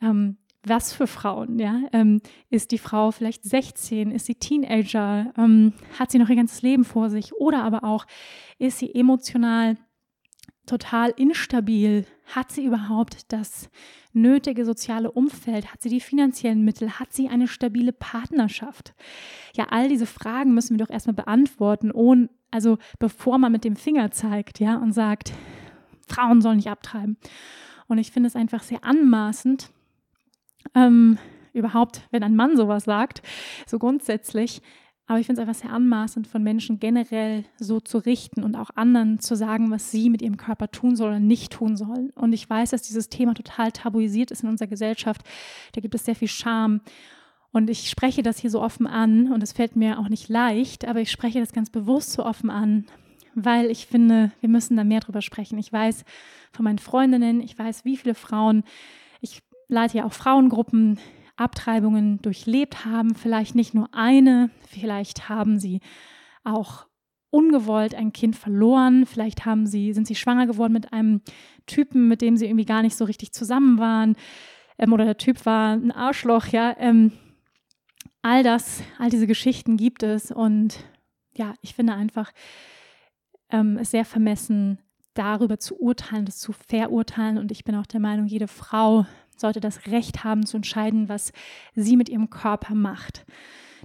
[0.00, 1.82] Ähm, was für Frauen, ja?
[1.92, 4.10] Ähm, ist die Frau vielleicht 16?
[4.10, 5.32] Ist sie Teenager?
[5.36, 7.34] Ähm, hat sie noch ihr ganzes Leben vor sich?
[7.34, 8.06] Oder aber auch,
[8.58, 9.76] ist sie emotional
[10.66, 12.06] total instabil?
[12.34, 13.70] Hat sie überhaupt das
[14.12, 15.72] nötige soziale Umfeld?
[15.72, 16.98] Hat sie die finanziellen Mittel?
[16.98, 18.94] Hat sie eine stabile Partnerschaft?
[19.54, 23.76] Ja, all diese Fragen müssen wir doch erstmal beantworten, ohne, also bevor man mit dem
[23.76, 25.32] Finger zeigt, ja, und sagt,
[26.08, 27.16] Frauen sollen nicht abtreiben.
[27.86, 29.70] Und ich finde es einfach sehr anmaßend,
[30.74, 31.18] ähm,
[31.52, 33.22] überhaupt, wenn ein Mann sowas sagt,
[33.66, 34.60] so grundsätzlich,
[35.06, 38.70] aber ich finde es einfach sehr anmaßend, von Menschen generell so zu richten und auch
[38.74, 42.10] anderen zu sagen, was sie mit ihrem Körper tun sollen oder nicht tun sollen.
[42.14, 45.22] Und ich weiß, dass dieses Thema total tabuisiert ist in unserer Gesellschaft.
[45.72, 46.80] Da gibt es sehr viel Scham.
[47.52, 50.86] Und ich spreche das hier so offen an und es fällt mir auch nicht leicht,
[50.86, 52.86] aber ich spreche das ganz bewusst so offen an,
[53.34, 55.58] weil ich finde, wir müssen da mehr drüber sprechen.
[55.58, 56.04] Ich weiß
[56.50, 58.64] von meinen Freundinnen, ich weiß, wie viele Frauen,
[59.20, 60.98] ich leite ja auch Frauengruppen,
[61.36, 65.80] Abtreibungen durchlebt haben, vielleicht nicht nur eine, vielleicht haben sie
[66.44, 66.86] auch
[67.34, 69.06] ungewollt ein Kind verloren.
[69.06, 71.20] Vielleicht haben sie, sind sie schwanger geworden mit einem
[71.66, 74.14] Typen, mit dem sie irgendwie gar nicht so richtig zusammen waren.
[74.78, 76.76] Ähm, oder der Typ war ein Arschloch, ja.
[76.78, 77.10] Ähm,
[78.22, 80.30] all das, all diese Geschichten gibt es.
[80.30, 80.78] Und
[81.34, 82.30] ja, ich finde einfach
[83.50, 84.78] ähm, es sehr vermessen,
[85.14, 87.38] darüber zu urteilen, das zu verurteilen.
[87.38, 89.06] Und ich bin auch der Meinung, jede Frau
[89.40, 91.32] sollte das Recht haben zu entscheiden, was
[91.74, 93.24] sie mit ihrem Körper macht.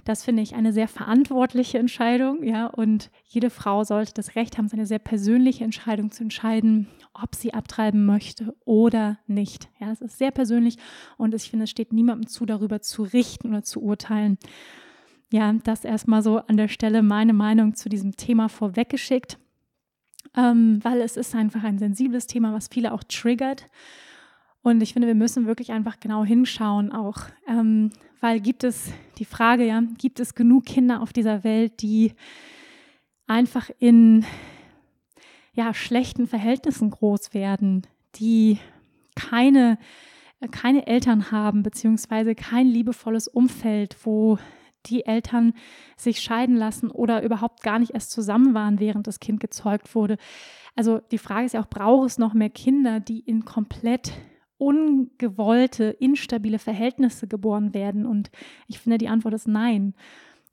[0.04, 4.68] Das finde ich eine sehr verantwortliche Entscheidung, ja, und jede Frau sollte das Recht haben,
[4.68, 9.68] seine sehr persönliche Entscheidung zu entscheiden, ob sie abtreiben möchte oder nicht.
[9.78, 10.76] Ja, das ist sehr persönlich
[11.16, 14.38] und ich finde, es steht niemandem zu, darüber zu richten oder zu urteilen.
[15.32, 19.38] Ja, das erstmal so an der Stelle meine Meinung zu diesem Thema vorweggeschickt,
[20.36, 23.68] ähm, weil es ist einfach ein sensibles Thema, was viele auch triggert.
[24.62, 27.18] Und ich finde, wir müssen wirklich einfach genau hinschauen auch,
[27.48, 32.12] ähm, weil gibt es die Frage, ja, gibt es genug Kinder auf dieser Welt, die
[33.26, 34.26] einfach in
[35.54, 38.58] ja, schlechten Verhältnissen groß werden, die
[39.14, 39.78] keine,
[40.50, 44.38] keine Eltern haben, beziehungsweise kein liebevolles Umfeld, wo
[44.86, 45.52] die Eltern
[45.96, 50.16] sich scheiden lassen oder überhaupt gar nicht erst zusammen waren, während das Kind gezeugt wurde.
[50.76, 54.12] Also die Frage ist ja auch, braucht es noch mehr Kinder, die in komplett
[54.60, 58.06] ungewollte, instabile Verhältnisse geboren werden?
[58.06, 58.30] Und
[58.68, 59.94] ich finde, die Antwort ist nein.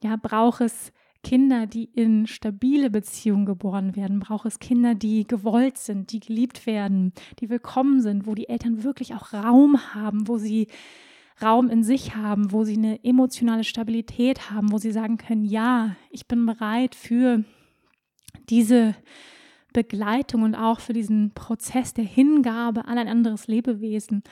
[0.01, 0.93] Ja, braucht es
[1.23, 4.19] Kinder, die in stabile Beziehungen geboren werden?
[4.19, 8.83] Braucht es Kinder, die gewollt sind, die geliebt werden, die willkommen sind, wo die Eltern
[8.83, 10.67] wirklich auch Raum haben, wo sie
[11.41, 15.95] Raum in sich haben, wo sie eine emotionale Stabilität haben, wo sie sagen können, ja,
[16.09, 17.43] ich bin bereit für
[18.49, 18.95] diese
[19.77, 24.23] Begleitung und auch für diesen Prozess der Hingabe an ein anderes Lebewesen.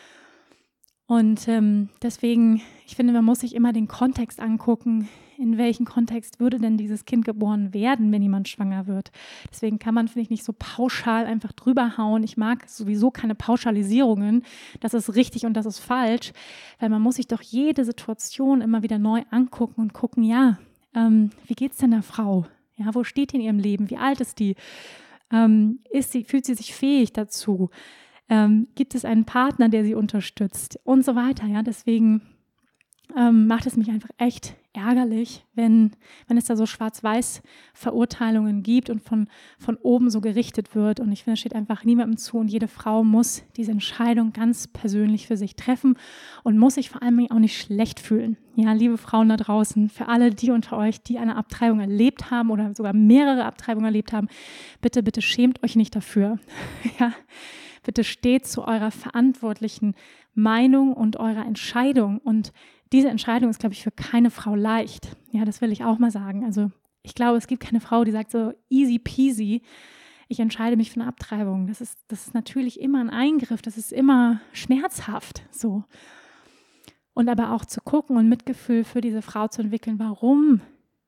[1.06, 6.40] Und ähm, deswegen, ich finde, man muss sich immer den Kontext angucken, in welchem Kontext
[6.40, 9.12] würde denn dieses Kind geboren werden, wenn jemand schwanger wird.
[9.52, 12.24] Deswegen kann man, finde ich, nicht so pauschal einfach drüber hauen.
[12.24, 14.42] Ich mag sowieso keine Pauschalisierungen.
[14.80, 16.34] Das ist richtig und das ist falsch,
[16.80, 20.58] weil man muss sich doch jede Situation immer wieder neu angucken und gucken, ja,
[20.96, 22.48] ähm, wie geht es denn der Frau?
[22.78, 23.92] Ja, wo steht die in ihrem Leben?
[23.92, 24.56] Wie alt ist die?
[25.32, 27.70] Ähm, ist sie, fühlt sie sich fähig dazu?
[28.30, 30.80] Ähm, gibt es einen Partner, der sie unterstützt?
[30.84, 31.46] Und so weiter.
[31.46, 32.22] Ja, deswegen
[33.18, 35.92] ähm, macht es mich einfach echt ärgerlich, wenn,
[36.28, 37.42] wenn es da so schwarz-weiß
[37.74, 41.00] Verurteilungen gibt und von, von oben so gerichtet wird.
[41.00, 44.68] Und ich finde, es steht einfach niemandem zu und jede Frau muss diese Entscheidung ganz
[44.68, 45.98] persönlich für sich treffen
[46.44, 48.38] und muss sich vor allem auch nicht schlecht fühlen.
[48.56, 52.52] Ja, liebe Frauen da draußen, für alle die unter euch, die eine Abtreibung erlebt haben
[52.52, 54.28] oder sogar mehrere Abtreibungen erlebt haben,
[54.82, 56.40] bitte, bitte schämt euch nicht dafür.
[57.00, 57.14] ja,
[57.84, 59.96] bitte steht zu eurer verantwortlichen
[60.34, 62.52] Meinung und eurer Entscheidung und
[62.96, 65.18] diese Entscheidung ist, glaube ich, für keine Frau leicht.
[65.32, 66.46] Ja, das will ich auch mal sagen.
[66.46, 66.72] Also
[67.04, 69.62] ich glaube, es gibt keine Frau, die sagt so easy peasy,
[70.30, 71.68] ich entscheide mich für eine Abtreibung.
[71.68, 75.84] Das ist, das ist natürlich immer ein Eingriff, das ist immer schmerzhaft so.
[77.14, 80.62] Und aber auch zu gucken und Mitgefühl für diese Frau zu entwickeln, warum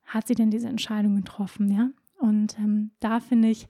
[0.03, 1.89] hat sie denn diese Entscheidung getroffen, ja?
[2.19, 3.67] Und ähm, da finde ich,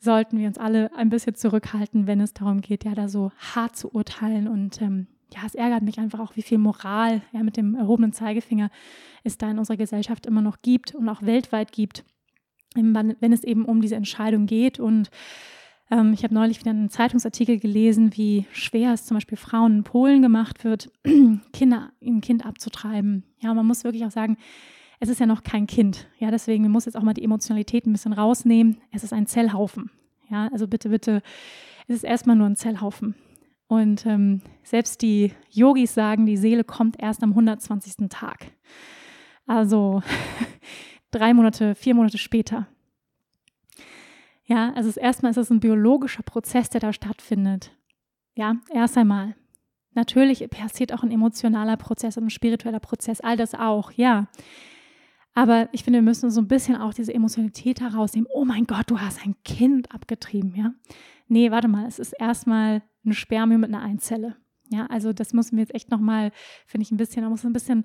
[0.00, 3.76] sollten wir uns alle ein bisschen zurückhalten, wenn es darum geht, ja, da so hart
[3.76, 7.56] zu urteilen und ähm, ja, es ärgert mich einfach auch, wie viel Moral ja, mit
[7.56, 8.70] dem erhobenen Zeigefinger
[9.24, 12.04] es da in unserer Gesellschaft immer noch gibt und auch weltweit gibt,
[12.74, 14.80] wenn es eben um diese Entscheidung geht.
[14.80, 15.10] Und
[15.90, 19.84] ähm, ich habe neulich wieder einen Zeitungsartikel gelesen, wie schwer es zum Beispiel Frauen in
[19.84, 20.90] Polen gemacht wird,
[21.52, 23.24] Kinder, ein Kind abzutreiben.
[23.40, 24.36] Ja, man muss wirklich auch sagen,
[25.00, 26.06] es ist ja noch kein Kind.
[26.18, 28.78] Ja, deswegen muss jetzt auch mal die Emotionalität ein bisschen rausnehmen.
[28.92, 29.90] Es ist ein Zellhaufen.
[30.30, 31.22] Ja, also bitte, bitte,
[31.88, 33.14] es ist erstmal nur ein Zellhaufen.
[33.72, 38.10] Und ähm, selbst die Yogis sagen, die Seele kommt erst am 120.
[38.10, 38.52] Tag.
[39.46, 40.02] Also
[41.10, 42.66] drei Monate, vier Monate später.
[44.44, 47.74] Ja, also erstmal ist es ein biologischer Prozess, der da stattfindet.
[48.34, 49.36] Ja, erst einmal.
[49.94, 54.28] Natürlich passiert auch ein emotionaler Prozess und ein spiritueller Prozess, all das auch, ja.
[55.32, 58.28] Aber ich finde, wir müssen so ein bisschen auch diese Emotionalität herausnehmen.
[58.34, 60.74] Oh mein Gott, du hast ein Kind abgetrieben, ja.
[61.26, 64.36] Nee, warte mal, es ist erstmal ein Spermium mit einer Einzelle.
[64.70, 66.32] Ja, also das müssen wir jetzt echt nochmal,
[66.66, 67.84] finde ich, ein bisschen, da muss ein bisschen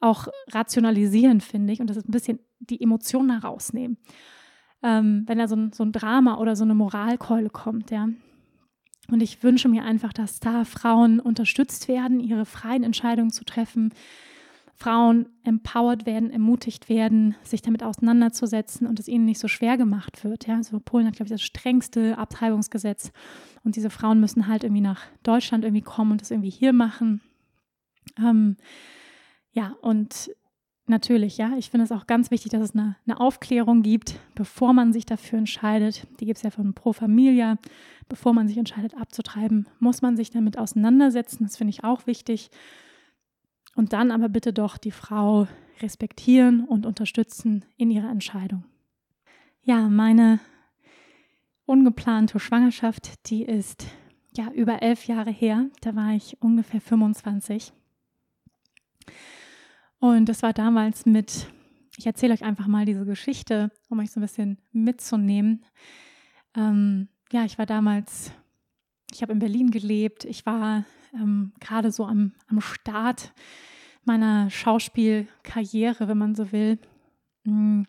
[0.00, 3.96] auch rationalisieren, finde ich, und das ist ein bisschen die Emotionen herausnehmen.
[4.82, 8.08] Ähm, wenn da so ein, so ein Drama oder so eine Moralkeule kommt, ja.
[9.10, 13.94] Und ich wünsche mir einfach, dass da Frauen unterstützt werden, ihre freien Entscheidungen zu treffen,
[14.78, 20.22] Frauen empowered werden, ermutigt werden, sich damit auseinanderzusetzen und es ihnen nicht so schwer gemacht
[20.22, 20.46] wird.
[20.46, 23.10] Ja, also Polen hat, glaube ich, das strengste Abtreibungsgesetz
[23.64, 27.22] und diese Frauen müssen halt irgendwie nach Deutschland irgendwie kommen und das irgendwie hier machen.
[28.18, 28.56] Ähm,
[29.52, 30.30] ja, und
[30.86, 34.74] natürlich, ja, ich finde es auch ganz wichtig, dass es eine, eine, Aufklärung gibt, bevor
[34.74, 36.06] man sich dafür entscheidet.
[36.20, 37.56] Die gibt es ja von Pro Familia.
[38.08, 41.44] Bevor man sich entscheidet, abzutreiben, muss man sich damit auseinandersetzen.
[41.44, 42.50] Das finde ich auch wichtig.
[43.76, 45.46] Und dann aber bitte doch die Frau
[45.80, 48.64] respektieren und unterstützen in ihrer Entscheidung.
[49.62, 50.40] Ja, meine
[51.66, 53.86] ungeplante Schwangerschaft, die ist
[54.34, 55.66] ja über elf Jahre her.
[55.82, 57.72] Da war ich ungefähr 25.
[59.98, 61.46] Und das war damals mit,
[61.98, 65.64] ich erzähle euch einfach mal diese Geschichte, um euch so ein bisschen mitzunehmen.
[66.56, 68.32] Ähm, ja, ich war damals,
[69.12, 70.24] ich habe in Berlin gelebt.
[70.24, 70.86] Ich war
[71.16, 73.32] ähm, gerade so am, am Start
[74.04, 76.78] meiner Schauspielkarriere, wenn man so will.
[77.44, 77.82] Mm.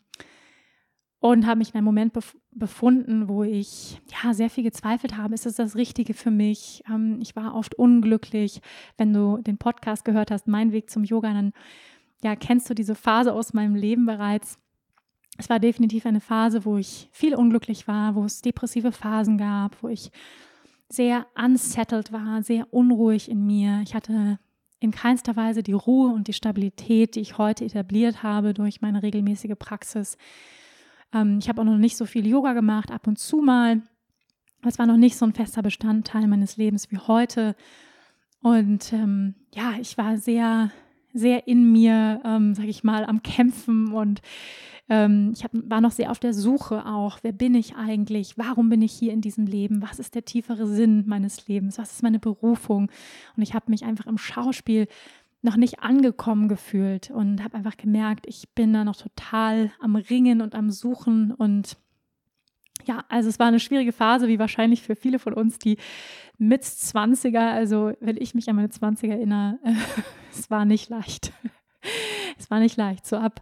[1.19, 2.13] Und habe mich in einem Moment
[2.51, 5.33] befunden, wo ich ja sehr viel gezweifelt habe.
[5.33, 6.83] Ist es das Richtige für mich?
[6.89, 8.61] Ähm, ich war oft unglücklich.
[8.97, 11.53] Wenn du den Podcast gehört hast, Mein Weg zum Yoga, dann
[12.23, 14.59] ja, kennst du diese Phase aus meinem Leben bereits.
[15.37, 19.81] Es war definitiv eine Phase, wo ich viel unglücklich war, wo es depressive Phasen gab,
[19.83, 20.11] wo ich
[20.89, 23.81] sehr unsettled war, sehr unruhig in mir.
[23.83, 24.39] Ich hatte
[24.79, 29.03] in keinster Weise die Ruhe und die Stabilität, die ich heute etabliert habe durch meine
[29.03, 30.17] regelmäßige Praxis.
[31.13, 33.81] Ähm, ich habe auch noch nicht so viel Yoga gemacht, ab und zu mal.
[34.63, 37.55] Es war noch nicht so ein fester Bestandteil meines Lebens wie heute.
[38.41, 40.71] Und ähm, ja, ich war sehr
[41.17, 44.21] sehr in mir, ähm, sage ich mal, am Kämpfen und
[44.89, 48.69] ähm, ich hab, war noch sehr auf der Suche auch, wer bin ich eigentlich, warum
[48.69, 52.03] bin ich hier in diesem Leben, was ist der tiefere Sinn meines Lebens, was ist
[52.03, 52.89] meine Berufung?
[53.35, 54.87] Und ich habe mich einfach im Schauspiel
[55.41, 60.41] noch nicht angekommen gefühlt und habe einfach gemerkt, ich bin da noch total am Ringen
[60.41, 61.77] und am Suchen und
[62.87, 65.77] ja, also es war eine schwierige Phase, wie wahrscheinlich für viele von uns, die
[66.37, 69.73] mit 20er, also wenn ich mich an meine 20er erinnere, äh,
[70.31, 71.33] es war nicht leicht.
[72.37, 73.05] es war nicht leicht.
[73.05, 73.41] So ab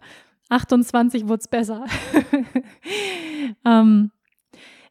[0.49, 1.85] 28 wurde es besser.
[3.65, 4.11] ähm,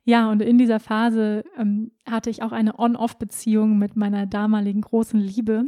[0.04, 5.18] ja, und in dieser Phase ähm, hatte ich auch eine On-Off-Beziehung mit meiner damaligen großen
[5.18, 5.64] Liebe.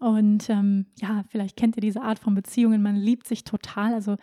[0.00, 2.82] Und ähm, ja, vielleicht kennt ihr diese Art von Beziehungen.
[2.82, 3.94] Man liebt sich total.
[3.94, 4.16] Also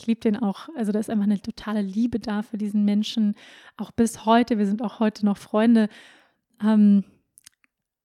[0.00, 0.68] ich liebe den auch.
[0.76, 3.34] Also da ist einfach eine totale Liebe da für diesen Menschen.
[3.76, 4.58] Auch bis heute.
[4.58, 5.88] Wir sind auch heute noch Freunde.
[6.62, 7.04] Ähm,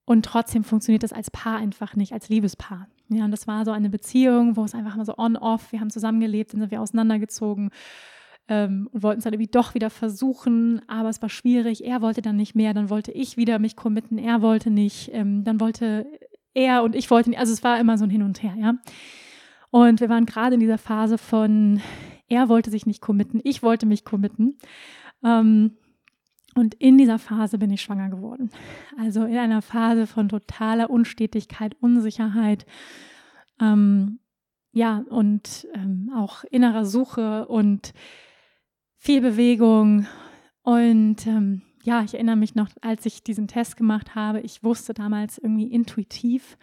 [0.05, 2.87] und trotzdem funktioniert das als Paar einfach nicht, als Liebespaar.
[3.09, 5.89] Ja, und das war so eine Beziehung, wo es einfach immer so on-off, wir haben
[5.89, 7.69] zusammengelebt, dann sind wir auseinandergezogen
[8.47, 11.83] ähm, und wollten es dann irgendwie doch wieder versuchen, aber es war schwierig.
[11.85, 15.43] Er wollte dann nicht mehr, dann wollte ich wieder mich committen, er wollte nicht, ähm,
[15.43, 16.05] dann wollte
[16.53, 17.39] er und ich wollte nicht.
[17.39, 18.75] Also es war immer so ein Hin und Her, ja.
[19.75, 21.81] Und wir waren gerade in dieser Phase von,
[22.29, 24.57] er wollte sich nicht committen, ich wollte mich committen.
[25.21, 25.75] Ähm,
[26.55, 28.51] und in dieser Phase bin ich schwanger geworden.
[28.97, 32.65] Also in einer Phase von totaler Unstetigkeit, Unsicherheit,
[33.59, 34.19] ähm,
[34.71, 37.91] ja, und ähm, auch innerer Suche und
[38.95, 40.07] viel Bewegung.
[40.61, 44.95] Und ähm, ja, ich erinnere mich noch, als ich diesen Test gemacht habe, ich wusste
[44.95, 46.57] damals irgendwie intuitiv,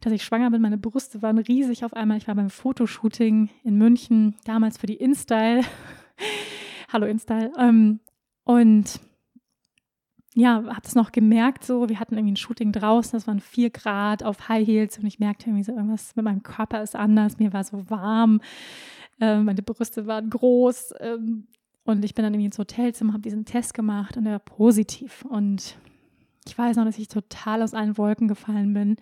[0.00, 0.62] dass ich schwanger bin.
[0.62, 2.18] Meine Brüste waren riesig auf einmal.
[2.18, 5.62] Ich war beim Fotoshooting in München, damals für die InStyle.
[6.92, 7.52] Hallo InStyle.
[7.58, 7.98] Ähm,
[8.44, 9.00] und
[10.36, 13.70] ja, habe es noch gemerkt, so, wir hatten irgendwie ein Shooting draußen, das waren vier
[13.70, 17.40] Grad auf High Heels und ich merkte irgendwie so, irgendwas mit meinem Körper ist anders,
[17.40, 18.40] mir war so warm,
[19.20, 21.48] äh, meine Brüste waren groß ähm,
[21.90, 25.24] und ich bin dann irgendwie ins Hotelzimmer, habe diesen Test gemacht und der war positiv
[25.28, 25.76] und
[26.46, 28.96] ich weiß noch, dass ich total aus allen Wolken gefallen bin,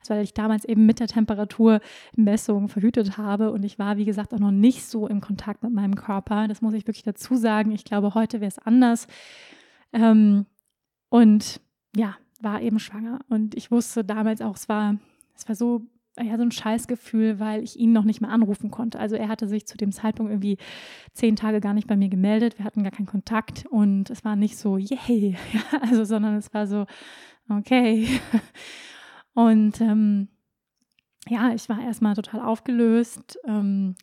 [0.00, 4.34] also weil ich damals eben mit der Temperaturmessung verhütet habe und ich war, wie gesagt,
[4.34, 6.46] auch noch nicht so im Kontakt mit meinem Körper.
[6.46, 7.70] Das muss ich wirklich dazu sagen.
[7.70, 9.06] Ich glaube, heute wäre es anders.
[9.94, 10.44] Ähm,
[11.08, 11.60] und
[11.96, 13.20] ja, war eben schwanger.
[13.28, 14.96] Und ich wusste damals auch, es war,
[15.34, 15.86] es war so,
[16.22, 18.98] ja, so ein Scheißgefühl, weil ich ihn noch nicht mehr anrufen konnte.
[18.98, 20.58] Also er hatte sich zu dem Zeitpunkt irgendwie
[21.12, 22.58] zehn Tage gar nicht bei mir gemeldet.
[22.58, 26.54] Wir hatten gar keinen Kontakt und es war nicht so, yay, ja, also, sondern es
[26.54, 26.86] war so,
[27.48, 28.08] okay.
[29.36, 30.28] Und ähm,
[31.28, 33.36] ja, ich war erstmal total aufgelöst.
[33.44, 33.96] Ähm,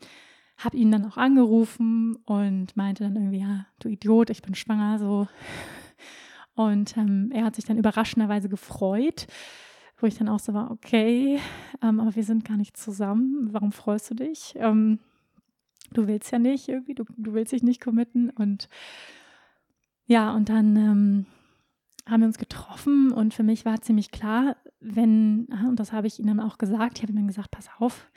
[0.64, 5.00] habe ihn dann auch angerufen und meinte dann irgendwie, ja, du Idiot, ich bin schwanger,
[5.00, 5.28] so
[6.54, 9.26] und ähm, er hat sich dann überraschenderweise gefreut,
[10.02, 11.40] wo ich dann auch so war, okay,
[11.82, 13.50] ähm, aber wir sind gar nicht zusammen.
[13.52, 14.54] Warum freust du dich?
[14.56, 15.00] Ähm,
[15.94, 18.30] du willst ja nicht irgendwie, du, du willst dich nicht committen.
[18.30, 18.68] Und
[20.06, 21.26] ja, und dann ähm,
[22.10, 26.18] haben wir uns getroffen und für mich war ziemlich klar, wenn, und das habe ich
[26.18, 28.10] dann auch gesagt, ich habe dann gesagt, pass auf,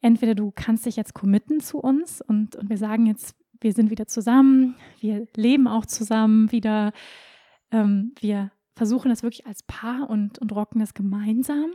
[0.00, 3.90] entweder du kannst dich jetzt committen zu uns und, und wir sagen jetzt, wir sind
[3.90, 6.92] wieder zusammen, wir leben auch zusammen wieder,
[7.72, 11.72] ähm, wir versuchen das wirklich als Paar und, und rocken das gemeinsam.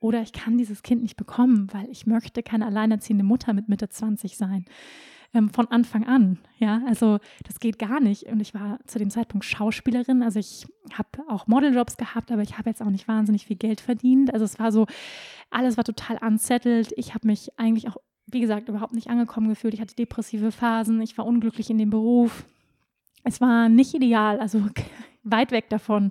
[0.00, 3.88] oder ich kann dieses Kind nicht bekommen, weil ich möchte keine alleinerziehende Mutter mit Mitte
[3.88, 4.64] 20 sein.
[5.32, 6.38] Ähm, von Anfang an.
[6.58, 8.24] Ja, also das geht gar nicht.
[8.24, 10.22] Und ich war zu dem Zeitpunkt Schauspielerin.
[10.22, 13.80] Also ich habe auch Modeljobs gehabt, aber ich habe jetzt auch nicht wahnsinnig viel Geld
[13.80, 14.32] verdient.
[14.32, 14.86] Also es war so,
[15.50, 16.92] alles war total unsettled.
[16.96, 17.96] Ich habe mich eigentlich auch,
[18.26, 19.74] wie gesagt, überhaupt nicht angekommen gefühlt.
[19.74, 21.00] Ich hatte depressive Phasen.
[21.00, 22.44] Ich war unglücklich in dem Beruf.
[23.24, 24.62] Es war nicht ideal, also
[25.24, 26.10] weit weg davon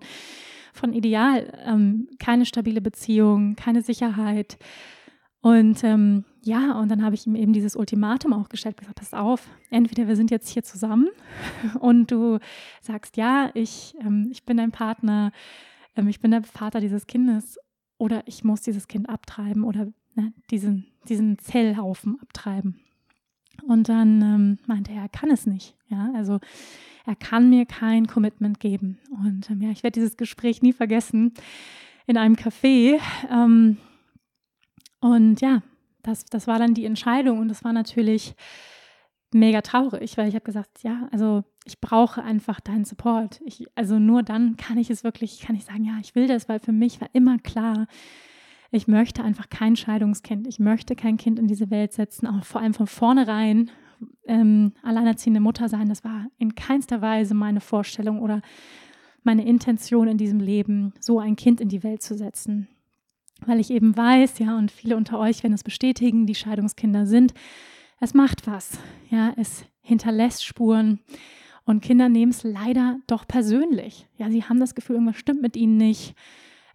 [0.74, 1.62] von ideal.
[1.66, 4.58] Ähm, keine stabile Beziehung, keine Sicherheit.
[5.42, 9.14] Und ähm, ja, und dann habe ich ihm eben dieses Ultimatum auch gestellt, gesagt, pass
[9.14, 11.10] auf, entweder wir sind jetzt hier zusammen
[11.80, 12.40] und du
[12.82, 15.32] sagst, ja, ich, ähm, ich bin dein Partner,
[15.96, 17.60] ähm, ich bin der Vater dieses Kindes
[17.98, 22.80] oder ich muss dieses Kind abtreiben oder ne, diesen, diesen Zellhaufen abtreiben.
[23.68, 25.76] Und dann ähm, meinte er, er kann es nicht.
[25.94, 26.40] Ja, also
[27.06, 28.98] er kann mir kein Commitment geben.
[29.24, 31.34] Und ähm, ja, ich werde dieses Gespräch nie vergessen
[32.08, 33.00] in einem Café.
[33.32, 33.78] Ähm,
[35.00, 35.62] und ja,
[36.02, 38.36] das, das war dann die Entscheidung und das war natürlich
[39.34, 43.42] mega traurig, weil ich habe gesagt, ja, also ich brauche einfach deinen Support.
[43.46, 46.50] Ich, also nur dann kann ich es wirklich, kann ich sagen, ja, ich will das,
[46.50, 47.88] weil für mich war immer klar,
[48.72, 50.48] ich möchte einfach kein Scheidungskind.
[50.48, 53.70] Ich möchte kein Kind in diese Welt setzen, auch vor allem von vornherein
[54.26, 55.90] ähm, alleinerziehende Mutter sein.
[55.90, 58.42] Das war in keinster Weise meine Vorstellung oder
[59.24, 62.68] meine Intention in diesem Leben, so ein Kind in die Welt zu setzen.
[63.46, 67.34] Weil ich eben weiß, ja, und viele unter euch werden es bestätigen, die Scheidungskinder sind,
[68.00, 68.78] es macht was.
[69.10, 71.00] Ja, es hinterlässt Spuren.
[71.66, 74.08] Und Kinder nehmen es leider doch persönlich.
[74.18, 76.14] Ja, sie haben das Gefühl, irgendwas stimmt mit ihnen nicht.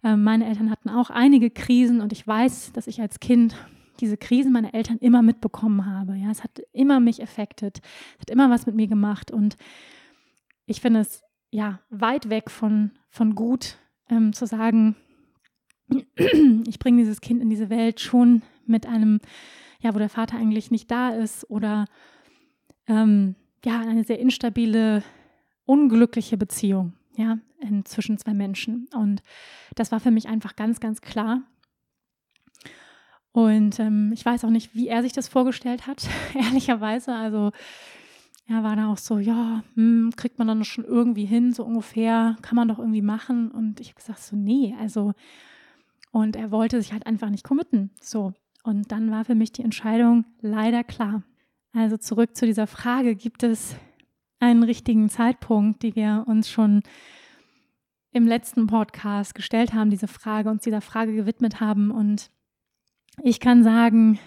[0.03, 3.55] Ähm, meine Eltern hatten auch einige Krisen und ich weiß, dass ich als Kind
[3.99, 6.15] diese Krisen meiner Eltern immer mitbekommen habe.
[6.15, 7.81] Ja, es hat immer mich affected,
[8.15, 9.57] es hat immer was mit mir gemacht und
[10.65, 13.77] ich finde es ja weit weg von, von gut
[14.09, 14.95] ähm, zu sagen,
[16.67, 19.19] ich bringe dieses Kind in diese Welt schon mit einem,
[19.81, 21.85] ja, wo der Vater eigentlich nicht da ist oder
[22.87, 23.35] ähm,
[23.65, 25.03] ja, eine sehr instabile,
[25.65, 27.39] unglückliche Beziehung, ja,
[27.83, 28.87] zwischen zwei Menschen.
[28.95, 29.21] Und
[29.75, 31.41] das war für mich einfach ganz, ganz klar.
[33.31, 37.13] Und ähm, ich weiß auch nicht, wie er sich das vorgestellt hat, ehrlicherweise.
[37.13, 37.51] Also
[38.47, 42.37] er war da auch so, ja, hm, kriegt man dann schon irgendwie hin, so ungefähr,
[42.41, 43.51] kann man doch irgendwie machen.
[43.51, 45.13] Und ich habe gesagt, so, nee, also
[46.11, 47.91] und er wollte sich halt einfach nicht committen.
[48.01, 48.33] So.
[48.63, 51.23] Und dann war für mich die Entscheidung leider klar.
[51.73, 53.75] Also zurück zu dieser Frage, gibt es
[54.39, 56.81] einen richtigen Zeitpunkt, die wir uns schon
[58.11, 61.91] im letzten Podcast gestellt haben, diese Frage, uns dieser Frage gewidmet haben.
[61.91, 62.31] Und
[63.23, 64.19] ich kann sagen,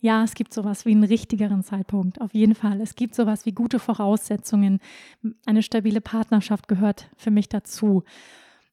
[0.00, 2.80] ja, es gibt sowas wie einen richtigeren Zeitpunkt, auf jeden Fall.
[2.80, 4.80] Es gibt sowas wie gute Voraussetzungen.
[5.46, 8.04] Eine stabile Partnerschaft gehört für mich dazu.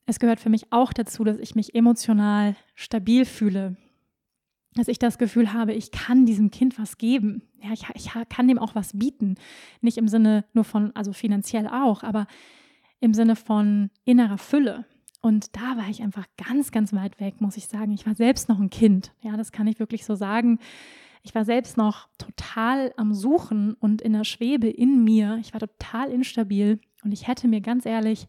[0.06, 3.78] Es gehört für mich auch dazu, dass ich mich emotional stabil fühle,
[4.74, 7.44] dass ich das Gefühl habe, ich kann diesem Kind was geben.
[7.62, 9.36] Ja, ich, ich kann dem auch was bieten.
[9.80, 12.28] Nicht im Sinne nur von, also finanziell auch, aber
[13.00, 14.86] im Sinne von innerer Fülle.
[15.22, 17.92] Und da war ich einfach ganz, ganz weit weg, muss ich sagen.
[17.92, 19.14] Ich war selbst noch ein Kind.
[19.22, 20.60] Ja, das kann ich wirklich so sagen.
[21.24, 25.38] Ich war selbst noch total am Suchen und in der Schwebe in mir.
[25.40, 28.28] Ich war total instabil und ich hätte mir ganz ehrlich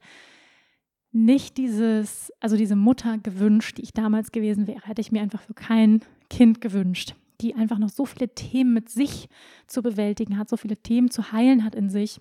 [1.12, 5.42] nicht dieses, also diese Mutter gewünscht, die ich damals gewesen wäre, hätte ich mir einfach
[5.42, 9.28] für kein Kind gewünscht, die einfach noch so viele Themen mit sich
[9.66, 12.20] zu bewältigen hat, so viele Themen zu heilen hat in sich.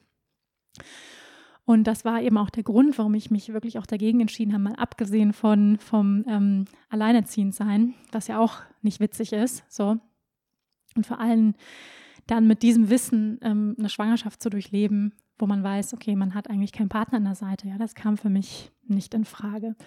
[1.72, 4.64] Und das war eben auch der Grund, warum ich mich wirklich auch dagegen entschieden habe,
[4.64, 9.98] mal abgesehen von vom ähm, Alleinerziehendsein, was ja auch nicht witzig ist, so.
[10.98, 11.54] Und vor allem
[12.28, 16.50] dann mit diesem Wissen ähm, eine Schwangerschaft zu durchleben, wo man weiß, okay, man hat
[16.50, 17.70] eigentlich keinen Partner an der Seite.
[17.70, 19.78] Ja, das kam für mich nicht in Frage.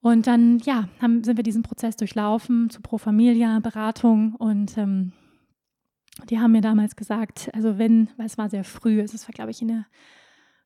[0.00, 5.12] Und dann, ja, haben, sind wir diesen Prozess durchlaufen zu Pro Familia, Beratung und ähm,
[6.28, 9.52] die haben mir damals gesagt, also wenn, weil es war sehr früh, es war, glaube
[9.52, 9.86] ich, in der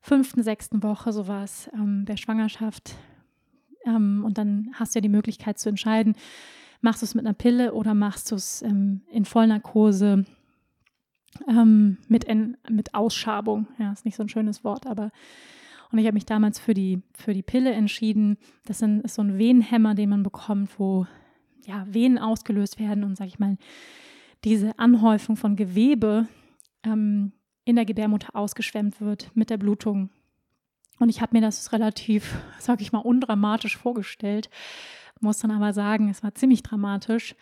[0.01, 2.95] fünften, sechsten Woche sowas ähm, der Schwangerschaft.
[3.85, 6.15] Ähm, und dann hast du ja die Möglichkeit zu entscheiden,
[6.81, 10.25] machst du es mit einer Pille oder machst du es ähm, in Vollnarkose
[11.47, 13.67] ähm, mit, en, mit Ausschabung.
[13.77, 15.11] Ja, ist nicht so ein schönes Wort, aber
[15.91, 18.37] und ich habe mich damals für die, für die Pille entschieden.
[18.65, 21.05] Das ist so ein Venenhemmer, den man bekommt, wo
[21.65, 23.57] ja, Venen ausgelöst werden und, sage ich mal,
[24.43, 26.27] diese Anhäufung von Gewebe
[26.83, 27.33] ähm,
[27.71, 30.09] in der Gebärmutter ausgeschwemmt wird mit der Blutung.
[30.99, 34.49] Und ich habe mir das relativ, sage ich mal, undramatisch vorgestellt,
[35.19, 37.35] muss dann aber sagen, es war ziemlich dramatisch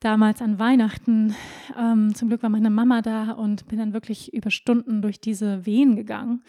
[0.00, 1.34] damals an Weihnachten.
[1.76, 5.66] Ähm, zum Glück war meine Mama da und bin dann wirklich über Stunden durch diese
[5.66, 6.42] Wehen gegangen.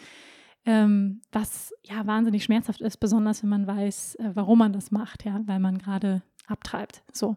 [0.68, 5.24] ähm, was ja wahnsinnig schmerzhaft ist, besonders wenn man weiß, äh, warum man das macht,
[5.24, 7.02] ja, weil man gerade abtreibt.
[7.10, 7.36] So.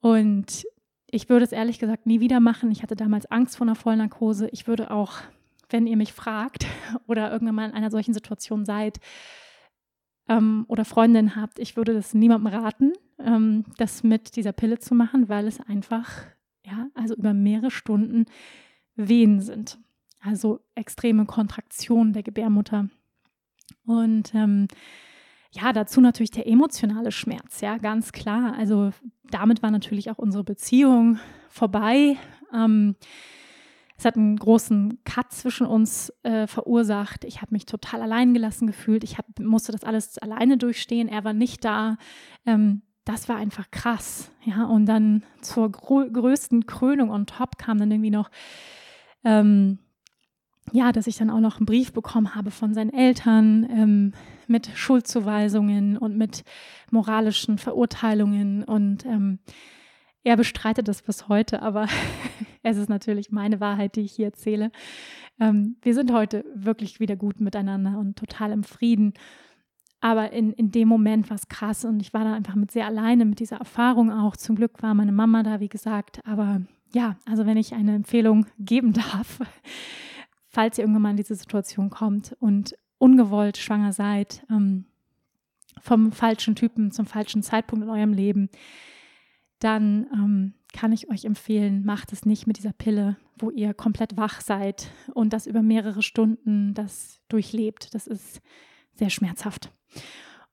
[0.00, 0.64] Und
[1.10, 2.70] ich würde es ehrlich gesagt nie wieder machen.
[2.70, 4.48] Ich hatte damals Angst vor einer Vollnarkose.
[4.52, 5.14] Ich würde auch,
[5.70, 6.66] wenn ihr mich fragt
[7.06, 9.00] oder irgendwann mal in einer solchen Situation seid
[10.28, 14.94] ähm, oder Freundin habt, ich würde das niemandem raten, ähm, das mit dieser Pille zu
[14.94, 16.10] machen, weil es einfach,
[16.64, 18.26] ja, also über mehrere Stunden
[18.94, 19.78] Wehen sind.
[20.20, 22.88] Also extreme Kontraktionen der Gebärmutter.
[23.86, 24.68] Und ähm,
[25.50, 28.54] ja, dazu natürlich der emotionale Schmerz, ja, ganz klar.
[28.56, 28.90] Also
[29.30, 31.18] damit war natürlich auch unsere Beziehung
[31.48, 32.16] vorbei.
[32.52, 32.96] Ähm,
[33.96, 37.24] es hat einen großen Cut zwischen uns äh, verursacht.
[37.24, 39.02] Ich habe mich total allein gelassen gefühlt.
[39.02, 41.08] Ich hab, musste das alles alleine durchstehen.
[41.08, 41.96] Er war nicht da.
[42.46, 44.30] Ähm, das war einfach krass.
[44.44, 48.30] Ja, und dann zur größten Krönung on top kam dann irgendwie noch
[49.24, 49.78] ähm,
[50.72, 54.12] ja, dass ich dann auch noch einen Brief bekommen habe von seinen Eltern ähm,
[54.48, 56.44] mit Schuldzuweisungen und mit
[56.90, 58.64] moralischen Verurteilungen.
[58.64, 59.38] Und ähm,
[60.24, 61.86] er bestreitet das bis heute, aber
[62.62, 64.70] es ist natürlich meine Wahrheit, die ich hier erzähle.
[65.40, 69.14] Ähm, wir sind heute wirklich wieder gut miteinander und total im Frieden.
[70.00, 72.86] Aber in, in dem Moment war es krass und ich war da einfach mit sehr
[72.86, 74.36] alleine mit dieser Erfahrung auch.
[74.36, 76.20] Zum Glück war meine Mama da, wie gesagt.
[76.24, 79.40] Aber ja, also wenn ich eine Empfehlung geben darf,
[80.48, 84.84] falls ihr irgendwann mal in diese Situation kommt und ungewollt schwanger seid, ähm,
[85.80, 88.48] vom falschen Typen zum falschen Zeitpunkt in eurem Leben,
[89.60, 94.16] dann ähm, kann ich euch empfehlen, macht es nicht mit dieser Pille, wo ihr komplett
[94.16, 97.94] wach seid und das über mehrere Stunden das durchlebt.
[97.94, 98.40] Das ist
[98.94, 99.72] sehr schmerzhaft.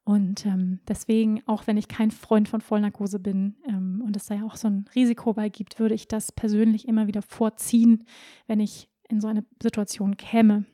[0.03, 4.35] Und ähm, deswegen, auch wenn ich kein Freund von Vollnarkose bin ähm, und es da
[4.35, 8.05] ja auch so ein Risiko bei gibt, würde ich das persönlich immer wieder vorziehen,
[8.45, 10.65] wenn ich in so eine Situation käme.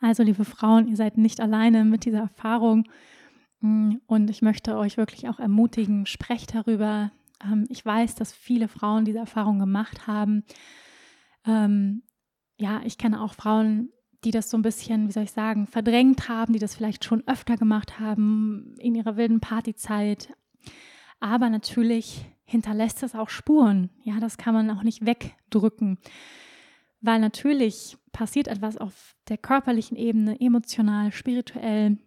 [0.00, 2.84] Also, liebe Frauen, ihr seid nicht alleine mit dieser Erfahrung.
[3.60, 7.10] Mm, und ich möchte euch wirklich auch ermutigen, sprecht darüber.
[7.44, 10.44] Ähm, ich weiß, dass viele Frauen diese Erfahrung gemacht haben.
[11.46, 12.02] Ähm,
[12.58, 13.90] ja, ich kenne auch Frauen,
[14.24, 17.26] die das so ein bisschen, wie soll ich sagen, verdrängt haben, die das vielleicht schon
[17.26, 20.32] öfter gemacht haben in ihrer wilden Partyzeit.
[21.20, 23.90] Aber natürlich hinterlässt es auch Spuren.
[24.02, 25.98] Ja, das kann man auch nicht wegdrücken.
[27.00, 31.98] Weil natürlich passiert etwas auf der körperlichen Ebene, emotional, spirituell.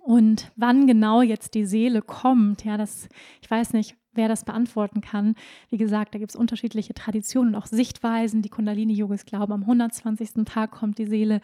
[0.00, 3.08] Und wann genau jetzt die Seele kommt, ja, das,
[3.42, 5.34] ich weiß nicht, wer das beantworten kann.
[5.68, 8.42] Wie gesagt, da gibt es unterschiedliche Traditionen und auch Sichtweisen.
[8.42, 10.44] Die Kundalini-Yogis glauben, am 120.
[10.44, 11.40] Tag kommt die Seele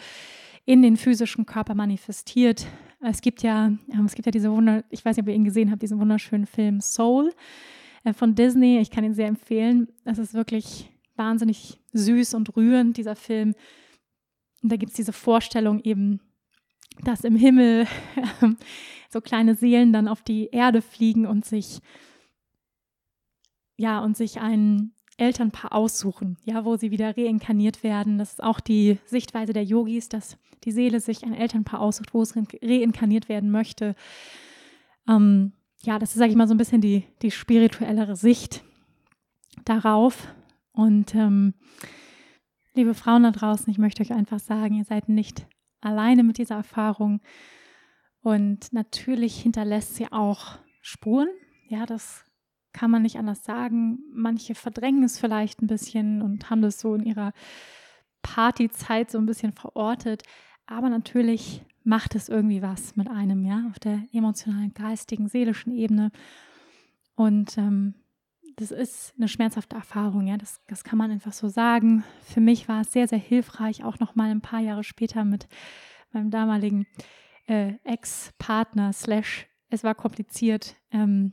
[0.64, 2.66] in den physischen Körper manifestiert.
[3.00, 3.72] Es gibt ja,
[4.04, 6.46] es gibt ja diese Wunder, ich weiß nicht, ob ihr ihn gesehen habt, diesen wunderschönen
[6.46, 7.32] Film Soul
[8.04, 8.78] äh, von Disney.
[8.78, 9.88] Ich kann ihn sehr empfehlen.
[10.04, 13.54] Es ist wirklich wahnsinnig süß und rührend, dieser Film.
[14.62, 16.20] Und da gibt es diese Vorstellung eben,
[17.04, 17.86] dass im Himmel
[19.10, 21.80] so kleine Seelen dann auf die Erde fliegen und sich
[23.76, 28.18] ja und sich ein Elternpaar aussuchen, ja, wo sie wieder reinkarniert werden.
[28.18, 32.22] Das ist auch die Sichtweise der Yogis, dass die Seele sich ein Elternpaar aussucht, wo
[32.22, 33.94] es reinkarniert werden möchte.
[35.08, 35.52] Ähm,
[35.82, 38.62] ja, das ist, sage ich mal, so ein bisschen die, die spirituellere Sicht
[39.64, 40.28] darauf.
[40.76, 41.54] Und ähm,
[42.74, 45.46] liebe Frauen da draußen, ich möchte euch einfach sagen, ihr seid nicht
[45.80, 47.20] alleine mit dieser Erfahrung.
[48.20, 51.28] Und natürlich hinterlässt sie auch Spuren.
[51.68, 52.24] Ja, das
[52.74, 54.00] kann man nicht anders sagen.
[54.12, 57.32] Manche verdrängen es vielleicht ein bisschen und haben das so in ihrer
[58.20, 60.24] Partyzeit so ein bisschen verortet.
[60.66, 66.10] Aber natürlich macht es irgendwie was mit einem, ja, auf der emotionalen, geistigen, seelischen Ebene.
[67.14, 67.94] Und ähm,
[68.56, 72.04] das ist eine schmerzhafte Erfahrung, ja, das, das kann man einfach so sagen.
[72.22, 75.46] Für mich war es sehr, sehr hilfreich, auch noch mal ein paar Jahre später mit
[76.12, 76.86] meinem damaligen
[77.46, 81.32] äh, Ex-Partner, slash, es war kompliziert, ähm,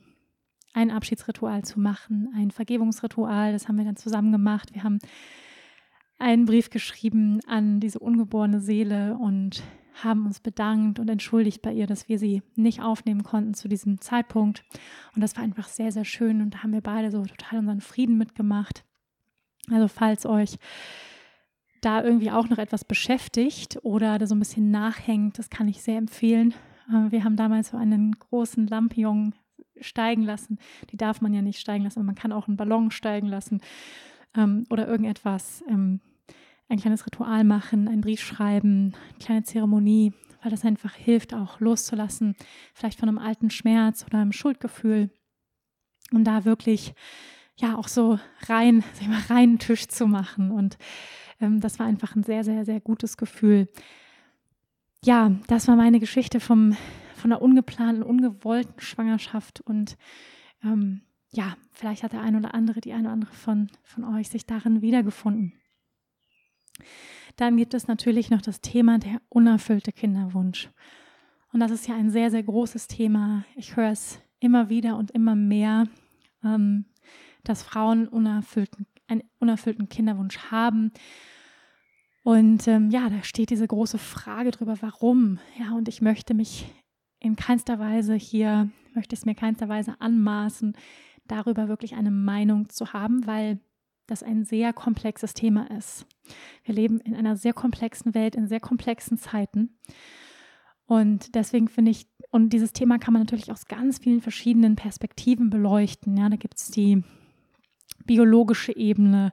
[0.74, 4.74] ein Abschiedsritual zu machen, ein Vergebungsritual, das haben wir dann zusammen gemacht.
[4.74, 5.00] Wir haben
[6.20, 9.64] einen Brief geschrieben an diese ungeborene Seele und
[10.02, 14.02] haben uns bedankt und entschuldigt bei ihr, dass wir sie nicht aufnehmen konnten zu diesem
[14.02, 14.64] Zeitpunkt.
[15.16, 17.82] Und das war einfach sehr, sehr schön und da haben wir beide so total unseren
[17.82, 18.86] Frieden mitgemacht.
[19.70, 20.58] Also falls euch
[21.82, 25.82] da irgendwie auch noch etwas beschäftigt oder da so ein bisschen nachhängt, das kann ich
[25.82, 26.54] sehr empfehlen.
[26.90, 29.36] Äh, wir haben damals so einen großen Lampion
[29.80, 30.60] steigen lassen.
[30.92, 33.62] Die darf man ja nicht steigen lassen, aber man kann auch einen Ballon steigen lassen
[34.36, 35.64] ähm, oder irgendetwas.
[35.68, 36.00] Ähm,
[36.74, 41.60] ein kleines Ritual machen, einen Brief schreiben, eine kleine Zeremonie, weil das einfach hilft, auch
[41.60, 42.36] loszulassen,
[42.74, 45.10] vielleicht von einem alten Schmerz oder einem Schuldgefühl.
[46.12, 46.94] Und da wirklich,
[47.56, 50.78] ja, auch so rein, sag ich mal, reinen Tisch zu machen und
[51.40, 53.70] ähm, das war einfach ein sehr, sehr, sehr gutes Gefühl.
[55.06, 56.76] Ja, das war meine Geschichte vom,
[57.16, 59.98] von einer ungeplanten, ungewollten Schwangerschaft und
[60.64, 61.02] ähm,
[61.32, 64.46] ja, vielleicht hat der eine oder andere, die eine oder andere von, von euch sich
[64.46, 65.54] darin wiedergefunden.
[67.36, 70.70] Dann gibt es natürlich noch das Thema der unerfüllte Kinderwunsch.
[71.52, 73.46] Und das ist ja ein sehr, sehr großes Thema.
[73.56, 75.88] Ich höre es immer wieder und immer mehr,
[76.44, 76.86] ähm,
[77.44, 80.92] dass Frauen unerfüllten, einen unerfüllten Kinderwunsch haben.
[82.24, 85.40] Und ähm, ja, da steht diese große Frage drüber, warum?
[85.60, 86.66] Ja, und ich möchte mich
[87.20, 90.76] in keinster Weise hier, möchte es mir keinster Weise anmaßen,
[91.28, 93.60] darüber wirklich eine Meinung zu haben, weil
[94.08, 96.06] das ein sehr komplexes Thema ist.
[96.64, 99.78] Wir leben in einer sehr komplexen Welt, in sehr komplexen Zeiten.
[100.86, 105.50] Und deswegen finde ich, und dieses Thema kann man natürlich aus ganz vielen verschiedenen Perspektiven
[105.50, 106.18] beleuchten.
[106.18, 107.04] Ja, da gibt es die
[108.06, 109.32] biologische Ebene,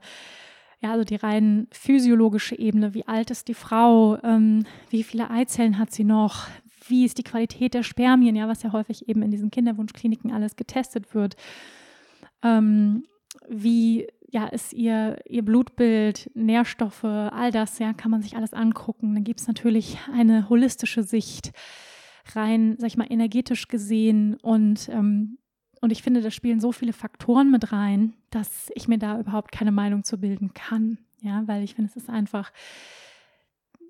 [0.81, 2.95] ja, also die rein physiologische Ebene.
[2.95, 4.19] Wie alt ist die Frau?
[4.23, 6.47] Ähm, wie viele Eizellen hat sie noch?
[6.89, 8.37] Wie ist die Qualität der Spermien?
[8.37, 11.37] Ja, was ja häufig eben in diesen Kinderwunschkliniken alles getestet wird.
[12.43, 13.05] Ähm,
[13.49, 19.15] wie ja, ist ihr, ihr Blutbild, Nährstoffe, all das, ja, kann man sich alles angucken.
[19.15, 21.53] Dann gibt es natürlich eine holistische Sicht,
[22.35, 24.37] rein, sag ich mal, energetisch gesehen.
[24.37, 25.39] Und, ähm,
[25.81, 29.51] und ich finde, da spielen so viele Faktoren mit rein, dass ich mir da überhaupt
[29.51, 30.99] keine Meinung zu bilden kann.
[31.23, 32.53] Ja, weil ich finde, es ist einfach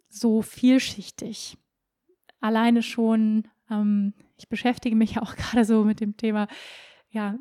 [0.09, 1.59] so vielschichtig.
[2.41, 6.49] Alleine schon, ähm, ich beschäftige mich ja auch gerade so mit dem Thema,
[7.11, 7.37] ja,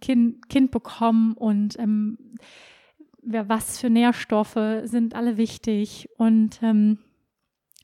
[0.00, 2.18] kind, kind bekommen und ähm,
[3.22, 6.98] was für Nährstoffe sind alle wichtig und ähm,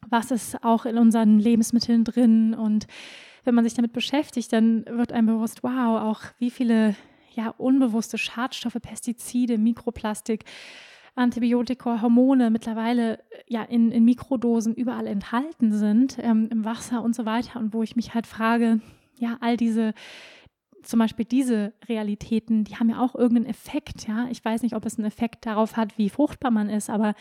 [0.09, 2.55] was ist auch in unseren Lebensmitteln drin.
[2.55, 2.87] Und
[3.45, 6.95] wenn man sich damit beschäftigt, dann wird einem bewusst, wow, auch wie viele
[7.35, 10.45] ja, unbewusste Schadstoffe, Pestizide, Mikroplastik,
[11.17, 17.25] Antibiotika, Hormone mittlerweile ja in, in Mikrodosen überall enthalten sind, ähm, im Wasser und so
[17.25, 17.59] weiter.
[17.61, 18.81] Und wo ich mich halt frage,
[19.17, 19.95] ja, all diese
[20.85, 24.29] zum Beispiel diese Realitäten, die haben ja auch irgendeinen Effekt, ja.
[24.31, 27.15] Ich weiß nicht, ob es einen Effekt darauf hat, wie fruchtbar man ist, aber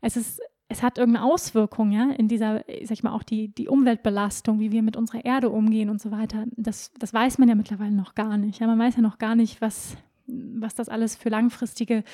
[0.00, 3.68] es ist, es hat irgendeine Auswirkung, ja, in dieser, sag ich mal, auch die, die
[3.68, 6.44] Umweltbelastung, wie wir mit unserer Erde umgehen und so weiter.
[6.56, 8.60] Das, das weiß man ja mittlerweile noch gar nicht.
[8.60, 9.96] Ja, man weiß ja noch gar nicht, was,
[10.26, 12.04] was das alles für langfristige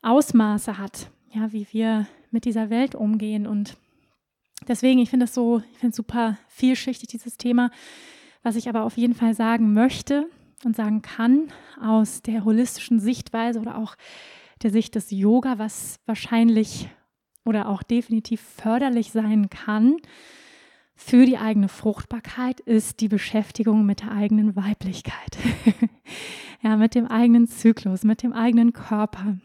[0.00, 3.46] Ausmaße hat, ja, wie wir mit dieser Welt umgehen.
[3.46, 3.76] Und
[4.66, 7.70] deswegen, ich finde das so, ich finde es super vielschichtig, dieses Thema.
[8.42, 10.28] Was ich aber auf jeden Fall sagen möchte
[10.64, 11.48] und sagen kann
[11.80, 13.96] aus der holistischen Sichtweise oder auch
[14.62, 16.88] der Sicht des Yoga, was wahrscheinlich
[17.44, 19.96] oder auch definitiv förderlich sein kann
[20.94, 25.36] für die eigene Fruchtbarkeit, ist die Beschäftigung mit der eigenen Weiblichkeit.
[26.62, 29.38] ja, mit dem eigenen Zyklus, mit dem eigenen Körper.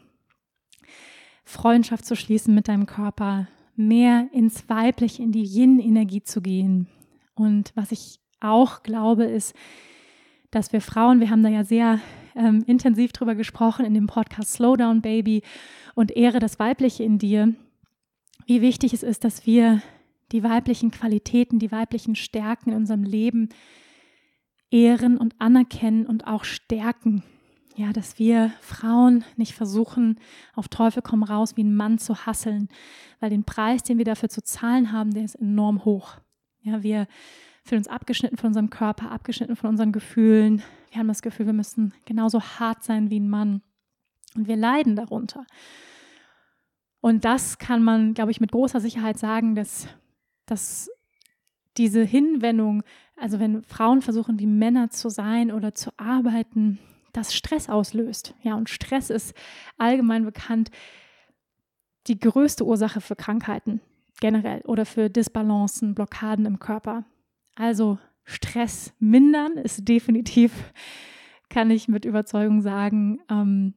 [1.44, 6.88] Freundschaft zu schließen mit deinem Körper, mehr ins Weibliche, in die Yin-Energie zu gehen.
[7.34, 9.54] Und was ich auch glaube, ist,
[10.50, 12.00] dass wir Frauen, wir haben da ja sehr
[12.34, 15.42] ähm, intensiv drüber gesprochen in dem Podcast Slow Down Baby
[15.94, 17.54] und Ehre das Weibliche in dir,
[18.46, 19.82] wie wichtig es ist, dass wir
[20.32, 23.50] die weiblichen Qualitäten, die weiblichen Stärken in unserem Leben
[24.70, 27.22] ehren und anerkennen und auch stärken.
[27.76, 30.18] Ja, dass wir Frauen nicht versuchen,
[30.54, 32.68] auf Teufel komm raus wie ein Mann zu hasseln,
[33.20, 36.16] weil den Preis, den wir dafür zu zahlen haben, der ist enorm hoch.
[36.62, 37.08] Ja, wir
[37.64, 40.62] fühlen uns abgeschnitten von unserem Körper, abgeschnitten von unseren Gefühlen.
[40.90, 43.62] Wir haben das Gefühl, wir müssen genauso hart sein wie ein Mann.
[44.36, 45.44] Und wir leiden darunter.
[47.00, 49.88] Und das kann man, glaube ich, mit großer Sicherheit sagen, dass,
[50.46, 50.88] dass
[51.76, 52.84] diese Hinwendung,
[53.16, 56.78] also wenn Frauen versuchen, wie Männer zu sein oder zu arbeiten,
[57.12, 58.34] das Stress auslöst.
[58.42, 59.34] Ja, und Stress ist
[59.78, 60.70] allgemein bekannt
[62.06, 63.80] die größte Ursache für Krankheiten
[64.22, 67.04] generell oder für Disbalancen, Blockaden im Körper.
[67.56, 70.52] Also Stress mindern ist definitiv,
[71.50, 73.74] kann ich mit Überzeugung sagen, ähm,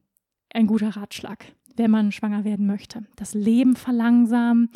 [0.54, 1.44] ein guter Ratschlag,
[1.74, 3.04] wenn man schwanger werden möchte.
[3.16, 4.70] Das Leben verlangsamen,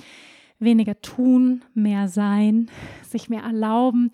[0.59, 2.69] weniger tun, mehr sein,
[3.09, 4.11] sich mehr erlauben,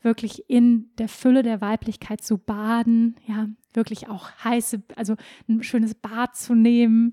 [0.00, 5.16] wirklich in der Fülle der Weiblichkeit zu baden, ja, wirklich auch heiße, also
[5.48, 7.10] ein schönes Bad zu nehmen,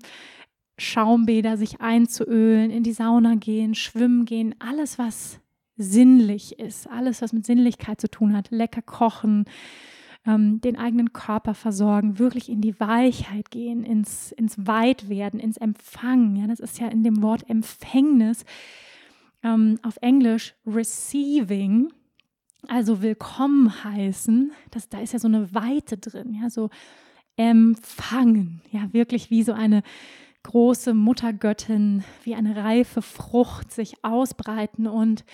[0.78, 5.40] Schaumbäder sich einzuölen, in die Sauna gehen, schwimmen gehen, alles, was
[5.76, 9.44] sinnlich ist, alles, was mit Sinnlichkeit zu tun hat, lecker kochen,
[10.26, 16.36] ähm, den eigenen Körper versorgen, wirklich in die Weichheit gehen, ins, ins Weitwerden, ins Empfangen.
[16.36, 18.44] Ja, das ist ja in dem Wort Empfängnis
[19.42, 21.92] ähm, auf Englisch receiving,
[22.68, 24.52] also willkommen heißen.
[24.70, 26.70] Das, da ist ja so eine Weite drin, ja, so
[27.36, 29.82] empfangen, ja, wirklich wie so eine
[30.42, 35.24] große Muttergöttin, wie eine reife Frucht sich ausbreiten und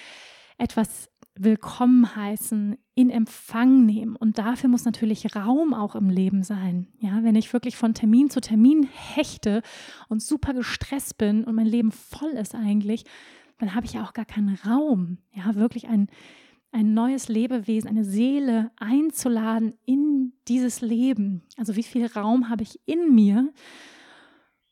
[0.59, 4.17] etwas willkommen heißen, in Empfang nehmen.
[4.17, 6.89] Und dafür muss natürlich Raum auch im Leben sein.
[6.99, 9.63] Ja, wenn ich wirklich von Termin zu Termin hechte
[10.09, 13.05] und super gestresst bin und mein Leben voll ist eigentlich,
[13.59, 15.19] dann habe ich ja auch gar keinen Raum.
[15.33, 16.09] Ja, wirklich ein,
[16.73, 21.43] ein neues Lebewesen, eine Seele einzuladen in dieses Leben.
[21.57, 23.53] Also wie viel Raum habe ich in mir?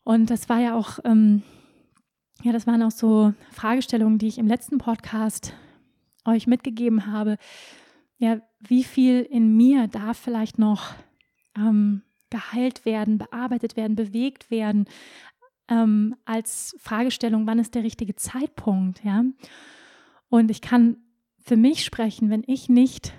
[0.06, 1.42] Und das war ja auch, ähm,
[2.44, 5.52] ja, das waren auch so Fragestellungen, die ich im letzten Podcast
[6.24, 7.38] euch mitgegeben habe,
[8.18, 10.94] ja, wie viel in mir darf vielleicht noch
[11.56, 14.84] ähm, geheilt werden, bearbeitet werden, bewegt werden,
[15.66, 19.24] ähm, als Fragestellung, wann ist der richtige Zeitpunkt, ja.
[20.28, 20.98] Und ich kann
[21.36, 23.12] für mich sprechen, wenn ich nicht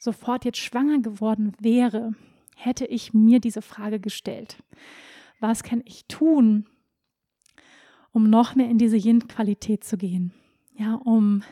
[0.00, 2.16] sofort jetzt schwanger geworden wäre,
[2.56, 4.56] hätte ich mir diese Frage gestellt.
[5.40, 6.66] Was kann ich tun,
[8.12, 10.32] um noch mehr in diese Yin-Qualität zu gehen?
[10.76, 11.42] Ja, um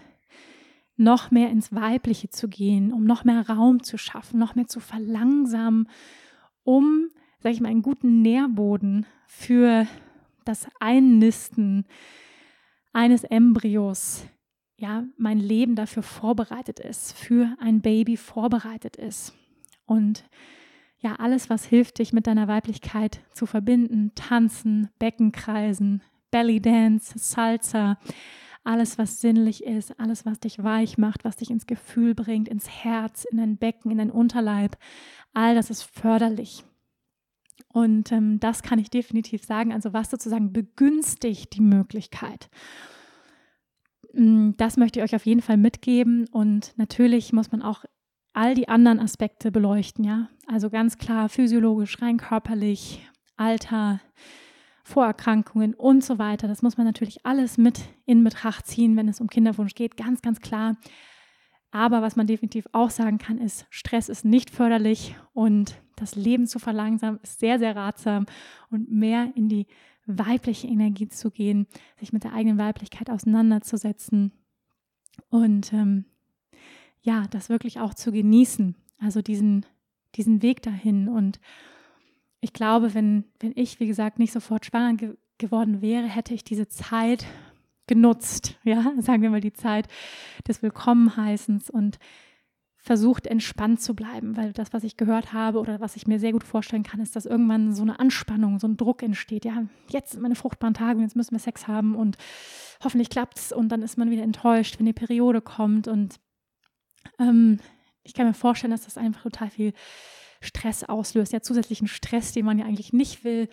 [0.97, 4.81] noch mehr ins Weibliche zu gehen, um noch mehr Raum zu schaffen, noch mehr zu
[4.81, 5.89] verlangsamen,
[6.65, 7.09] um,
[7.41, 9.87] sage ich mal, einen guten Nährboden für
[10.45, 11.87] das Einnisten
[12.93, 14.27] eines Embryos,
[14.77, 19.33] ja, mein Leben dafür vorbereitet ist, für ein Baby vorbereitet ist.
[19.87, 20.25] Und
[21.03, 27.99] ja, alles, was hilft, dich mit deiner Weiblichkeit zu verbinden, tanzen, Beckenkreisen, Belly Dance, Salsa,
[28.65, 32.69] alles, was sinnlich ist, alles, was dich weich macht, was dich ins Gefühl bringt, ins
[32.69, 34.77] Herz, in dein Becken, in dein Unterleib,
[35.35, 36.65] all das ist förderlich.
[37.73, 39.73] Und ähm, das kann ich definitiv sagen.
[39.73, 42.49] Also was sozusagen begünstigt die Möglichkeit.
[44.13, 46.29] Mm, das möchte ich euch auf jeden Fall mitgeben.
[46.31, 47.85] Und natürlich muss man auch
[48.33, 50.29] all die anderen Aspekte beleuchten, ja.
[50.47, 53.07] Also ganz klar physiologisch, rein körperlich,
[53.37, 54.01] Alter,
[54.85, 56.49] Vorerkrankungen und so weiter.
[56.49, 60.23] Das muss man natürlich alles mit in Betracht ziehen, wenn es um Kinderwunsch geht, ganz,
[60.23, 60.77] ganz klar.
[61.71, 66.47] Aber was man definitiv auch sagen kann, ist, Stress ist nicht förderlich und das Leben
[66.47, 68.27] zu verlangsamen ist sehr, sehr ratsam
[68.71, 69.67] und mehr in die
[70.05, 71.67] weibliche Energie zu gehen,
[71.99, 74.33] sich mit der eigenen Weiblichkeit auseinanderzusetzen
[75.29, 76.05] und ähm,
[77.03, 79.67] ja, das wirklich auch zu genießen, also diesen,
[80.15, 81.09] diesen Weg dahin.
[81.09, 81.41] Und
[82.41, 86.45] ich glaube, wenn, wenn ich, wie gesagt, nicht sofort schwanger ge geworden wäre, hätte ich
[86.45, 87.27] diese Zeit
[87.89, 89.89] genutzt, ja, sagen wir mal die Zeit
[90.47, 91.99] des Willkommenheißens und
[92.77, 96.33] versucht entspannt zu bleiben, weil das, was ich gehört habe oder was ich mir sehr
[96.33, 99.45] gut vorstellen kann, ist, dass irgendwann so eine Anspannung, so ein Druck entsteht.
[99.45, 102.19] Ja, jetzt sind meine fruchtbaren Tage und jetzt müssen wir Sex haben und
[102.83, 106.21] hoffentlich klappt es und dann ist man wieder enttäuscht, wenn die Periode kommt und
[107.23, 107.59] ähm,
[108.03, 109.73] ich kann mir vorstellen, dass das einfach total viel
[110.41, 113.49] Stress auslöst, ja zusätzlichen Stress, den man ja eigentlich nicht will.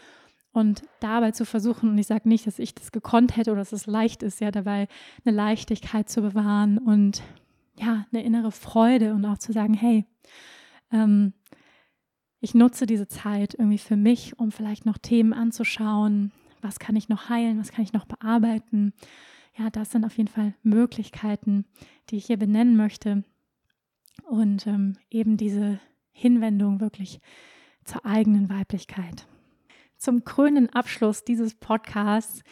[0.52, 3.72] Und dabei zu versuchen, und ich sage nicht, dass ich das gekonnt hätte oder dass
[3.72, 4.88] es leicht ist, ja dabei
[5.24, 7.22] eine Leichtigkeit zu bewahren und
[7.78, 10.06] ja, eine innere Freude und auch zu sagen, hey,
[10.92, 11.34] ähm,
[12.42, 17.10] ich nutze diese Zeit irgendwie für mich, um vielleicht noch Themen anzuschauen, was kann ich
[17.10, 18.94] noch heilen, was kann ich noch bearbeiten.
[19.58, 21.66] Ja, das sind auf jeden Fall Möglichkeiten,
[22.10, 23.24] die ich hier benennen möchte.
[24.28, 25.80] Und ähm, eben diese
[26.12, 27.20] Hinwendung wirklich
[27.84, 29.28] zur eigenen Weiblichkeit.
[29.98, 32.44] Zum krönenden Abschluss dieses Podcasts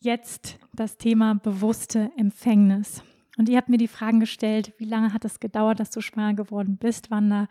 [0.00, 3.02] jetzt das Thema bewusste Empfängnis.
[3.36, 6.34] Und ihr habt mir die Fragen gestellt, wie lange hat es gedauert, dass du schwanger
[6.34, 7.48] geworden bist, Wanda?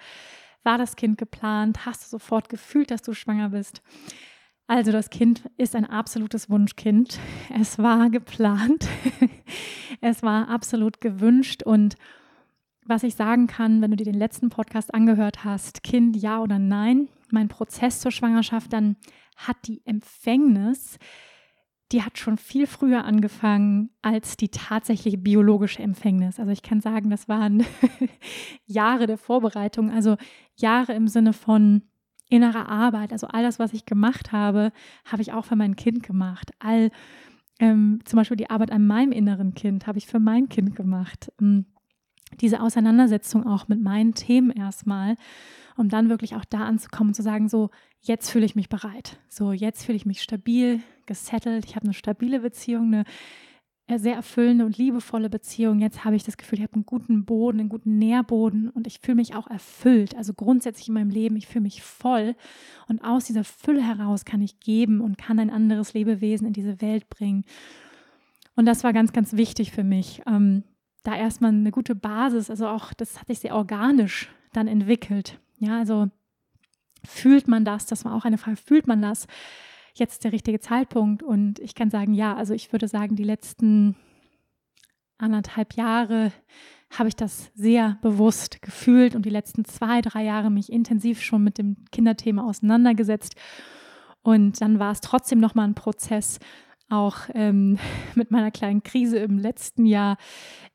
[0.63, 1.85] War das Kind geplant?
[1.85, 3.83] Hast du sofort gefühlt, dass du schwanger bist?
[4.67, 7.19] Also das Kind ist ein absolutes Wunschkind.
[7.53, 8.87] Es war geplant.
[10.01, 11.95] es war absolut gewünscht und
[12.85, 16.59] was ich sagen kann, wenn du dir den letzten Podcast angehört hast, Kind ja oder
[16.59, 18.95] nein, mein Prozess zur Schwangerschaft, dann
[19.35, 20.97] hat die Empfängnis,
[21.91, 26.39] die hat schon viel früher angefangen als die tatsächliche biologische Empfängnis.
[26.39, 27.63] Also ich kann sagen, das waren
[28.65, 30.15] Jahre der Vorbereitung, also
[30.55, 31.83] Jahre im Sinne von
[32.29, 33.11] innerer Arbeit.
[33.11, 34.71] Also all das, was ich gemacht habe,
[35.05, 36.51] habe ich auch für mein Kind gemacht.
[36.59, 36.89] All
[37.59, 41.31] ähm, zum Beispiel die Arbeit an meinem inneren Kind habe ich für mein Kind gemacht.
[41.39, 41.65] Ähm,
[42.41, 45.15] diese Auseinandersetzung auch mit meinen Themen erstmal,
[45.77, 47.69] um dann wirklich auch da anzukommen und zu sagen, so,
[48.01, 49.19] jetzt fühle ich mich bereit.
[49.29, 51.65] So, jetzt fühle ich mich stabil, gesettelt.
[51.65, 53.03] Ich habe eine stabile Beziehung, eine
[53.87, 55.79] äh, sehr erfüllende und liebevolle Beziehung.
[55.79, 58.99] Jetzt habe ich das Gefühl, ich habe einen guten Boden, einen guten Nährboden und ich
[58.99, 60.15] fühle mich auch erfüllt.
[60.15, 62.35] Also grundsätzlich in meinem Leben, ich fühle mich voll
[62.87, 66.81] und aus dieser Fülle heraus kann ich geben und kann ein anderes Lebewesen in diese
[66.81, 67.45] Welt bringen.
[68.55, 70.21] Und das war ganz, ganz wichtig für mich.
[70.25, 70.63] Ähm,
[71.05, 75.39] da erstmal eine gute Basis, also auch das hat sich sehr organisch dann entwickelt.
[75.57, 76.09] Ja, also
[77.05, 79.27] fühlt man das, das war auch eine Frage, fühlt man das?
[79.95, 81.23] jetzt der richtige Zeitpunkt.
[81.23, 83.95] Und ich kann sagen, ja, also ich würde sagen, die letzten
[85.17, 86.31] anderthalb Jahre
[86.91, 91.43] habe ich das sehr bewusst gefühlt und die letzten zwei, drei Jahre mich intensiv schon
[91.43, 93.35] mit dem Kinderthema auseinandergesetzt.
[94.21, 96.39] Und dann war es trotzdem nochmal ein Prozess,
[96.89, 97.77] auch ähm,
[98.15, 100.17] mit meiner kleinen Krise im letzten Jahr,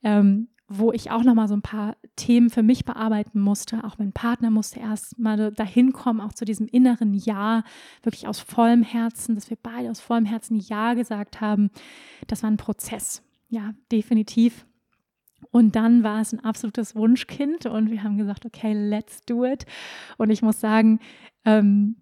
[0.02, 3.82] ähm, wo ich auch nochmal so ein paar Themen für mich bearbeiten musste.
[3.82, 7.64] Auch mein Partner musste erst mal dahin kommen, auch zu diesem inneren Ja,
[8.02, 11.70] wirklich aus vollem Herzen, dass wir beide aus vollem Herzen Ja gesagt haben.
[12.28, 13.22] Das war ein Prozess.
[13.48, 14.64] Ja, definitiv.
[15.50, 19.66] Und dann war es ein absolutes Wunschkind und wir haben gesagt, okay, let's do it.
[20.18, 21.00] Und ich muss sagen,
[21.44, 21.96] ähm,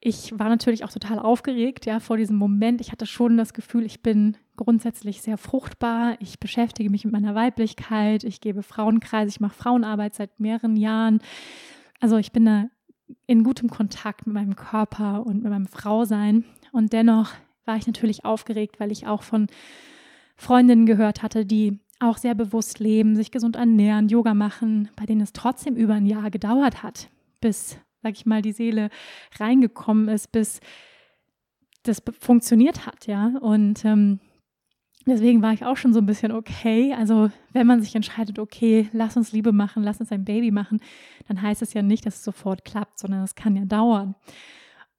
[0.00, 2.80] ich war natürlich auch total aufgeregt, ja, vor diesem Moment.
[2.80, 6.16] Ich hatte schon das Gefühl, ich bin grundsätzlich sehr fruchtbar.
[6.20, 8.24] Ich beschäftige mich mit meiner Weiblichkeit.
[8.24, 9.28] Ich gebe Frauenkreise.
[9.28, 11.20] Ich mache Frauenarbeit seit mehreren Jahren.
[12.00, 12.64] Also ich bin da
[13.26, 16.44] in gutem Kontakt mit meinem Körper und mit meinem Frausein.
[16.72, 17.32] Und dennoch
[17.66, 19.48] war ich natürlich aufgeregt, weil ich auch von
[20.36, 25.20] Freundinnen gehört hatte, die auch sehr bewusst leben, sich gesund ernähren, Yoga machen, bei denen
[25.20, 27.10] es trotzdem über ein Jahr gedauert hat,
[27.42, 28.90] bis sag ich mal, die Seele
[29.38, 30.60] reingekommen ist, bis
[31.82, 33.32] das funktioniert hat, ja.
[33.40, 34.20] Und ähm,
[35.06, 36.94] deswegen war ich auch schon so ein bisschen okay.
[36.94, 40.80] Also, wenn man sich entscheidet, okay, lass uns Liebe machen, lass uns ein Baby machen,
[41.26, 44.14] dann heißt es ja nicht, dass es sofort klappt, sondern es kann ja dauern.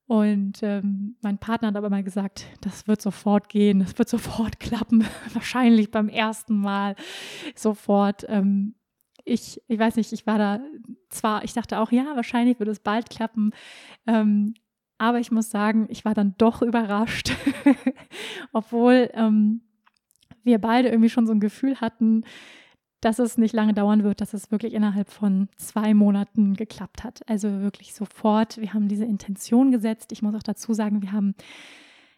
[0.07, 4.59] Und ähm, mein Partner hat aber mal gesagt, das wird sofort gehen, das wird sofort
[4.59, 6.95] klappen, wahrscheinlich beim ersten Mal
[7.55, 8.25] sofort.
[8.27, 8.75] Ähm,
[9.25, 10.59] ich, ich weiß nicht, ich war da
[11.09, 13.51] zwar, ich dachte auch, ja, wahrscheinlich wird es bald klappen,
[14.07, 14.53] ähm,
[14.97, 17.31] aber ich muss sagen, ich war dann doch überrascht,
[18.51, 19.61] obwohl ähm,
[20.43, 22.23] wir beide irgendwie schon so ein Gefühl hatten,
[23.01, 27.27] dass es nicht lange dauern wird, dass es wirklich innerhalb von zwei Monaten geklappt hat.
[27.27, 28.57] Also wirklich sofort.
[28.57, 30.11] Wir haben diese Intention gesetzt.
[30.11, 31.33] Ich muss auch dazu sagen, wir haben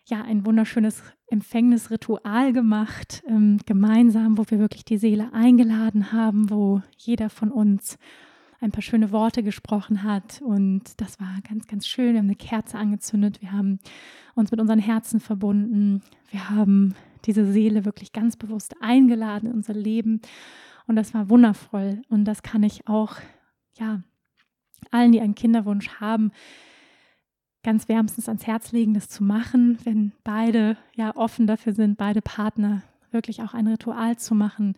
[0.06, 6.82] ja ein wunderschönes Empfängnisritual gemacht, ähm, gemeinsam, wo wir wirklich die Seele eingeladen haben, wo
[6.98, 7.98] jeder von uns
[8.60, 10.42] ein paar schöne Worte gesprochen hat.
[10.42, 12.14] Und das war ganz, ganz schön.
[12.14, 13.42] Wir haben eine Kerze angezündet.
[13.42, 13.80] Wir haben
[14.36, 16.02] uns mit unseren Herzen verbunden.
[16.32, 16.96] Wir haben
[17.26, 20.22] diese Seele wirklich ganz bewusst eingeladen in unser Leben.
[20.88, 22.02] Und das war wundervoll.
[22.10, 23.18] Und das kann ich auch,
[23.78, 24.02] ja,
[24.92, 26.32] allen, die einen Kinderwunsch haben,
[27.64, 32.22] ganz wärmstens ans Herz legen, das zu machen, wenn beide ja offen dafür sind, beide
[32.22, 34.76] Partner wirklich auch ein Ritual zu machen.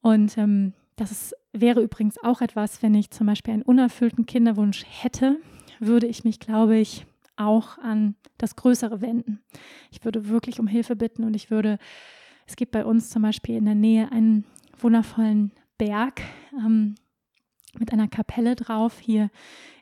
[0.00, 4.84] Und ähm, das ist, wäre übrigens auch etwas, wenn ich zum Beispiel einen unerfüllten Kinderwunsch
[4.88, 5.36] hätte,
[5.78, 9.40] würde ich mich, glaube ich, auch an das Größere wenden.
[9.90, 11.78] Ich würde wirklich um Hilfe bitten und ich würde,
[12.46, 14.44] es gibt bei uns zum Beispiel in der Nähe einen
[14.78, 16.20] wundervollen Berg,
[16.52, 16.94] ähm,
[17.78, 18.98] mit einer Kapelle drauf.
[18.98, 19.30] Hier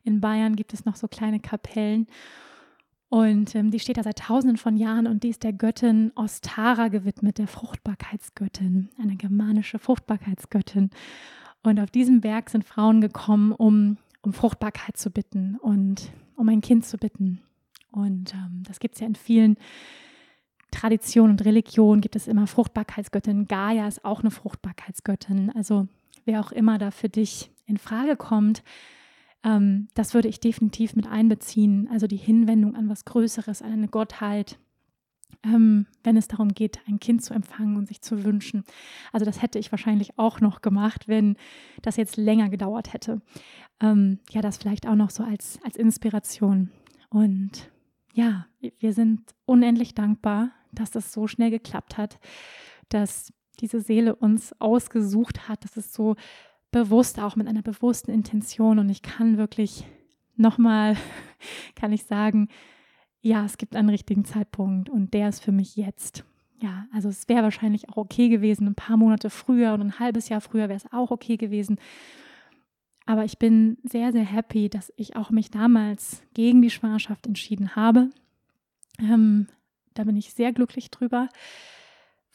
[0.05, 2.07] in Bayern gibt es noch so kleine Kapellen.
[3.09, 6.89] Und ähm, die steht da seit tausenden von Jahren und die ist der Göttin Ostara
[6.89, 10.91] gewidmet, der Fruchtbarkeitsgöttin, eine germanische Fruchtbarkeitsgöttin.
[11.63, 16.61] Und auf diesem Berg sind Frauen gekommen, um um Fruchtbarkeit zu bitten und um ein
[16.61, 17.41] Kind zu bitten.
[17.91, 19.57] Und ähm, das gibt es ja in vielen
[20.71, 23.49] Traditionen und Religionen, gibt es immer Fruchtbarkeitsgöttinnen.
[23.49, 25.51] Gaia ist auch eine Fruchtbarkeitsgöttin.
[25.55, 25.89] Also
[26.29, 28.63] wer auch immer da für dich in Frage kommt,
[29.43, 31.89] ähm, das würde ich definitiv mit einbeziehen.
[31.91, 34.59] Also die Hinwendung an was Größeres, an eine Gottheit,
[35.43, 38.65] ähm, wenn es darum geht, ein Kind zu empfangen und sich zu wünschen.
[39.11, 41.37] Also das hätte ich wahrscheinlich auch noch gemacht, wenn
[41.83, 43.23] das jetzt länger gedauert hätte.
[43.81, 46.71] Ähm, ja, das vielleicht auch noch so als, als Inspiration.
[47.09, 47.71] Und
[48.13, 48.47] ja,
[48.81, 52.19] wir sind unendlich dankbar, dass das so schnell geklappt hat,
[52.91, 56.17] dass diese Seele uns ausgesucht hat, dass es so
[56.71, 58.79] bewusst, auch mit einer bewussten Intention.
[58.79, 59.85] Und ich kann wirklich
[60.37, 60.97] nochmal,
[61.75, 62.49] kann ich sagen,
[63.21, 66.25] ja, es gibt einen richtigen Zeitpunkt und der ist für mich jetzt.
[66.61, 70.29] Ja, also es wäre wahrscheinlich auch okay gewesen, ein paar Monate früher und ein halbes
[70.29, 71.79] Jahr früher wäre es auch okay gewesen.
[73.07, 77.75] Aber ich bin sehr, sehr happy, dass ich auch mich damals gegen die Schwangerschaft entschieden
[77.75, 78.11] habe.
[79.01, 79.47] Ähm,
[79.95, 81.29] da bin ich sehr glücklich drüber,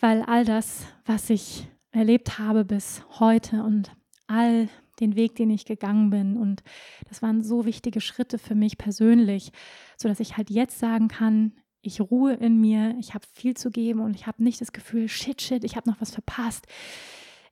[0.04, 3.90] weil all das, was ich erlebt habe bis heute und
[4.28, 4.68] all
[5.00, 6.36] den Weg, den ich gegangen bin.
[6.36, 6.62] Und
[7.08, 9.54] das waren so wichtige Schritte für mich persönlich,
[9.96, 14.02] sodass ich halt jetzt sagen kann, ich ruhe in mir, ich habe viel zu geben
[14.02, 16.68] und ich habe nicht das Gefühl, shit, shit, ich habe noch was verpasst.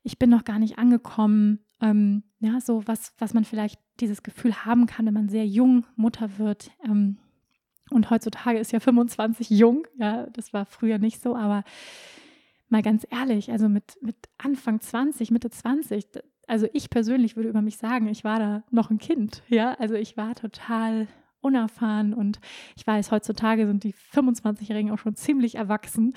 [0.03, 1.59] Ich bin noch gar nicht angekommen.
[1.79, 5.85] Ähm, ja, so was, was man vielleicht dieses Gefühl haben kann, wenn man sehr jung
[5.95, 6.71] Mutter wird.
[6.83, 7.17] Ähm,
[7.91, 9.87] und heutzutage ist ja 25 jung.
[9.97, 11.63] Ja, das war früher nicht so, aber
[12.71, 16.05] mal ganz ehrlich, also mit, mit Anfang 20, Mitte 20,
[16.47, 19.95] also ich persönlich würde über mich sagen, ich war da noch ein Kind, ja, also
[19.95, 21.07] ich war total
[21.41, 22.39] unerfahren und
[22.75, 26.13] ich weiß, heutzutage sind die 25-Jährigen auch schon ziemlich erwachsen.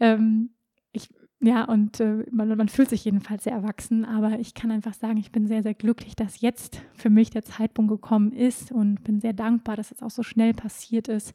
[0.00, 0.50] Ähm,
[0.92, 1.08] ich,
[1.40, 5.18] ja, und äh, man, man fühlt sich jedenfalls sehr erwachsen, aber ich kann einfach sagen,
[5.18, 9.20] ich bin sehr, sehr glücklich, dass jetzt für mich der Zeitpunkt gekommen ist und bin
[9.20, 11.34] sehr dankbar, dass es auch so schnell passiert ist.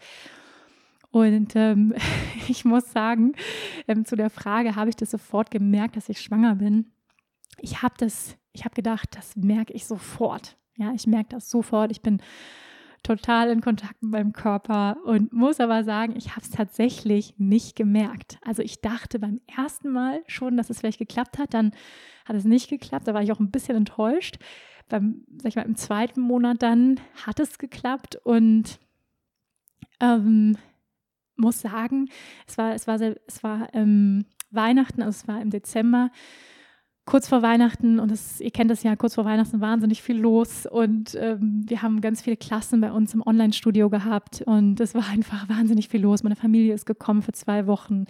[1.11, 1.93] Und ähm,
[2.47, 3.33] ich muss sagen,
[3.87, 6.91] ähm, zu der Frage, habe ich das sofort gemerkt, dass ich schwanger bin?
[7.59, 10.57] Ich habe das, ich habe gedacht, das merke ich sofort.
[10.77, 11.91] Ja, ich merke das sofort.
[11.91, 12.21] Ich bin
[13.03, 17.75] total in Kontakt mit meinem Körper und muss aber sagen, ich habe es tatsächlich nicht
[17.75, 18.39] gemerkt.
[18.43, 21.71] Also ich dachte beim ersten Mal schon, dass es vielleicht geklappt hat, dann
[22.25, 24.37] hat es nicht geklappt, da war ich auch ein bisschen enttäuscht.
[24.89, 28.79] Beim, sag ich mal, im zweiten Monat dann hat es geklappt und
[29.99, 30.57] ähm,
[31.39, 32.09] muss sagen,
[32.47, 36.11] es war, es war, es war ähm, Weihnachten, also es war im Dezember
[37.09, 40.67] kurz vor Weihnachten und das, ihr kennt das ja, kurz vor Weihnachten wahnsinnig viel los
[40.67, 45.07] und ähm, wir haben ganz viele Klassen bei uns im Online-Studio gehabt und es war
[45.11, 46.21] einfach wahnsinnig viel los.
[46.21, 48.05] Meine Familie ist gekommen für zwei Wochen.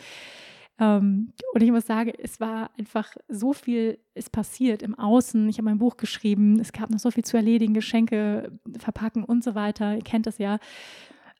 [0.79, 5.47] Ähm, und ich muss sagen, es war einfach so viel ist passiert im Außen.
[5.47, 9.45] Ich habe mein Buch geschrieben, es gab noch so viel zu erledigen, Geschenke verpacken und
[9.45, 9.95] so weiter.
[9.95, 10.59] Ihr kennt das ja.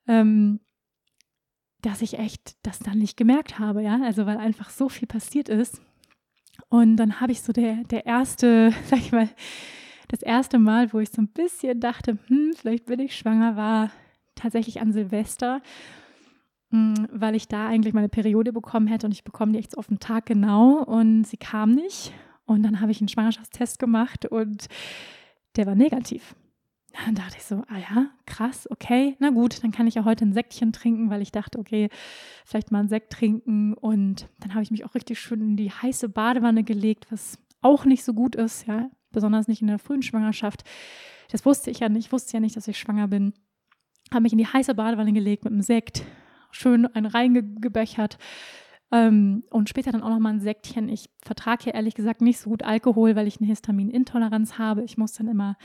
[0.08, 0.62] Ähm,
[1.82, 5.50] dass ich echt das dann nicht gemerkt habe, ja, also weil einfach so viel passiert
[5.50, 5.82] ist
[6.68, 9.30] und dann habe ich so der, der erste, sag ich mal,
[10.10, 13.92] das erste Mal, wo ich so ein bisschen dachte, hm, vielleicht bin ich schwanger, war
[14.36, 15.62] tatsächlich an Silvester,
[16.72, 19.88] hm, weil ich da eigentlich meine Periode bekommen hätte und ich bekomme die echt auf
[19.88, 22.14] den Tag genau und sie kam nicht.
[22.46, 24.68] Und dann habe ich einen Schwangerschaftstest gemacht und
[25.56, 26.36] der war negativ.
[27.06, 30.26] Dann dachte ich so, ah ja, krass, okay, na gut, dann kann ich ja heute
[30.26, 31.90] ein Säckchen trinken, weil ich dachte, okay,
[32.46, 33.74] vielleicht mal einen Sekt trinken.
[33.74, 37.86] Und dann habe ich mich auch richtig schön in die heiße Badewanne gelegt, was auch
[37.86, 40.64] nicht so gut ist, ja, besonders nicht in der frühen Schwangerschaft.
[41.32, 43.34] Das wusste ich ja nicht, ich wusste ja nicht, dass ich schwanger bin.
[44.12, 46.04] Habe mich in die heiße Badewanne gelegt mit einem Sekt,
[46.52, 48.18] schön einen reingebechert.
[48.92, 50.90] Ähm, und später dann auch noch mal ein Sektchen.
[50.90, 54.84] Ich vertrage ja ehrlich gesagt nicht so gut Alkohol, weil ich eine Histaminintoleranz habe.
[54.84, 55.58] Ich muss dann immer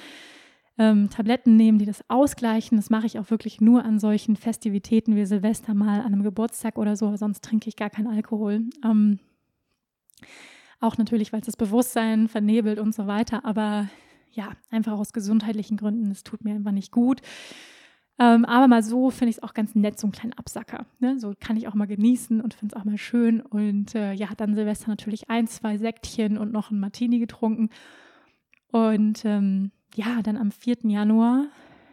[0.78, 2.76] ähm, Tabletten nehmen, die das ausgleichen.
[2.76, 6.78] Das mache ich auch wirklich nur an solchen Festivitäten wie Silvester mal, an einem Geburtstag
[6.78, 8.62] oder so, sonst trinke ich gar keinen Alkohol.
[8.84, 9.18] Ähm,
[10.80, 13.88] auch natürlich, weil es das Bewusstsein vernebelt und so weiter, aber
[14.32, 17.20] ja, einfach aus gesundheitlichen Gründen, es tut mir einfach nicht gut.
[18.18, 20.86] Ähm, aber mal so finde ich es auch ganz nett, so einen kleinen Absacker.
[21.00, 21.18] Ne?
[21.18, 23.40] So kann ich auch mal genießen und finde es auch mal schön.
[23.40, 27.70] Und äh, ja, dann Silvester natürlich ein, zwei Sektchen und noch ein Martini getrunken.
[28.70, 30.78] Und ähm, ja, dann am 4.
[30.84, 31.46] Januar,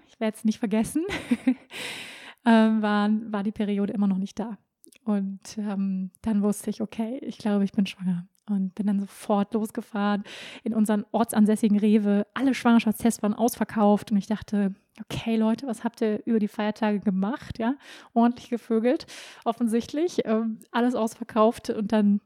[0.07, 1.03] ich werde es nicht vergessen,
[2.45, 4.57] ähm, war, war die Periode immer noch nicht da.
[5.03, 8.27] Und ähm, dann wusste ich, okay, ich glaube, ich bin schwanger.
[8.49, 10.23] Und bin dann sofort losgefahren
[10.63, 12.27] in unseren ortsansässigen Rewe.
[12.33, 14.11] Alle Schwangerschaftstests waren ausverkauft.
[14.11, 17.59] Und ich dachte, okay, Leute, was habt ihr über die Feiertage gemacht?
[17.59, 17.75] Ja,
[18.13, 19.05] ordentlich gevögelt,
[19.45, 20.25] offensichtlich.
[20.25, 21.69] Ähm, alles ausverkauft.
[21.69, 22.19] Und dann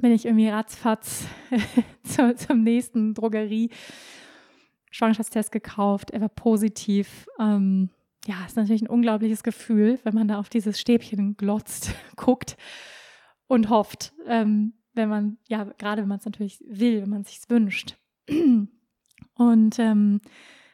[0.00, 1.26] bin ich irgendwie ratzfatz
[2.02, 3.70] zu, zum nächsten Drogerie
[4.92, 7.26] Schwangerschaftstest gekauft, er war positiv.
[7.40, 7.90] Ähm,
[8.26, 12.56] ja, ist natürlich ein unglaubliches Gefühl, wenn man da auf dieses Stäbchen glotzt, guckt
[13.48, 17.30] und hofft, ähm, wenn man, ja, gerade wenn man es natürlich will, wenn man es
[17.30, 17.96] sich wünscht.
[19.34, 20.20] Und ähm,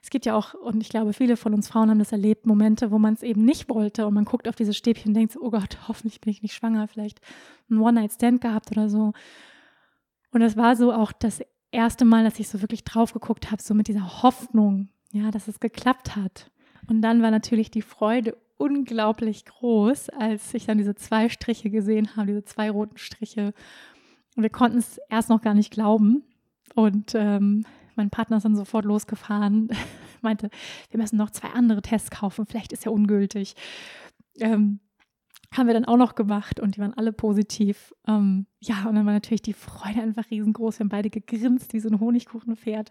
[0.03, 2.91] es gibt ja auch, und ich glaube, viele von uns Frauen haben das erlebt, Momente,
[2.91, 5.51] wo man es eben nicht wollte und man guckt auf dieses Stäbchen und denkt, oh
[5.51, 7.21] Gott, hoffentlich bin ich nicht schwanger, vielleicht
[7.71, 9.13] ein One-Night-Stand gehabt oder so.
[10.33, 11.41] Und es war so auch das
[11.71, 15.49] erste Mal, dass ich so wirklich drauf geguckt habe, so mit dieser Hoffnung, ja, dass
[15.49, 16.51] es geklappt hat.
[16.89, 22.17] Und dann war natürlich die Freude unglaublich groß, als ich dann diese zwei Striche gesehen
[22.17, 23.53] habe, diese zwei roten Striche.
[24.37, 26.25] Und wir konnten es erst noch gar nicht glauben.
[26.75, 27.65] Und ähm,
[27.97, 29.69] mein Partner ist dann sofort losgefahren,
[30.23, 30.51] meinte,
[30.91, 33.55] wir müssen noch zwei andere Tests kaufen, vielleicht ist er ungültig.
[34.41, 34.81] Ähm,
[35.53, 37.95] haben wir dann auch noch gemacht und die waren alle positiv.
[38.07, 40.79] Ähm, ja, und dann war natürlich die Freude einfach riesengroß.
[40.79, 42.91] Wir haben beide gegrinst wie so ein Honigkuchenpferd.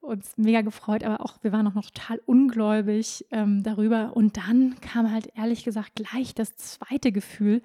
[0.00, 4.16] Uns mega gefreut, aber auch wir waren auch noch total ungläubig ähm, darüber.
[4.16, 7.62] Und dann kam halt ehrlich gesagt gleich das zweite Gefühl.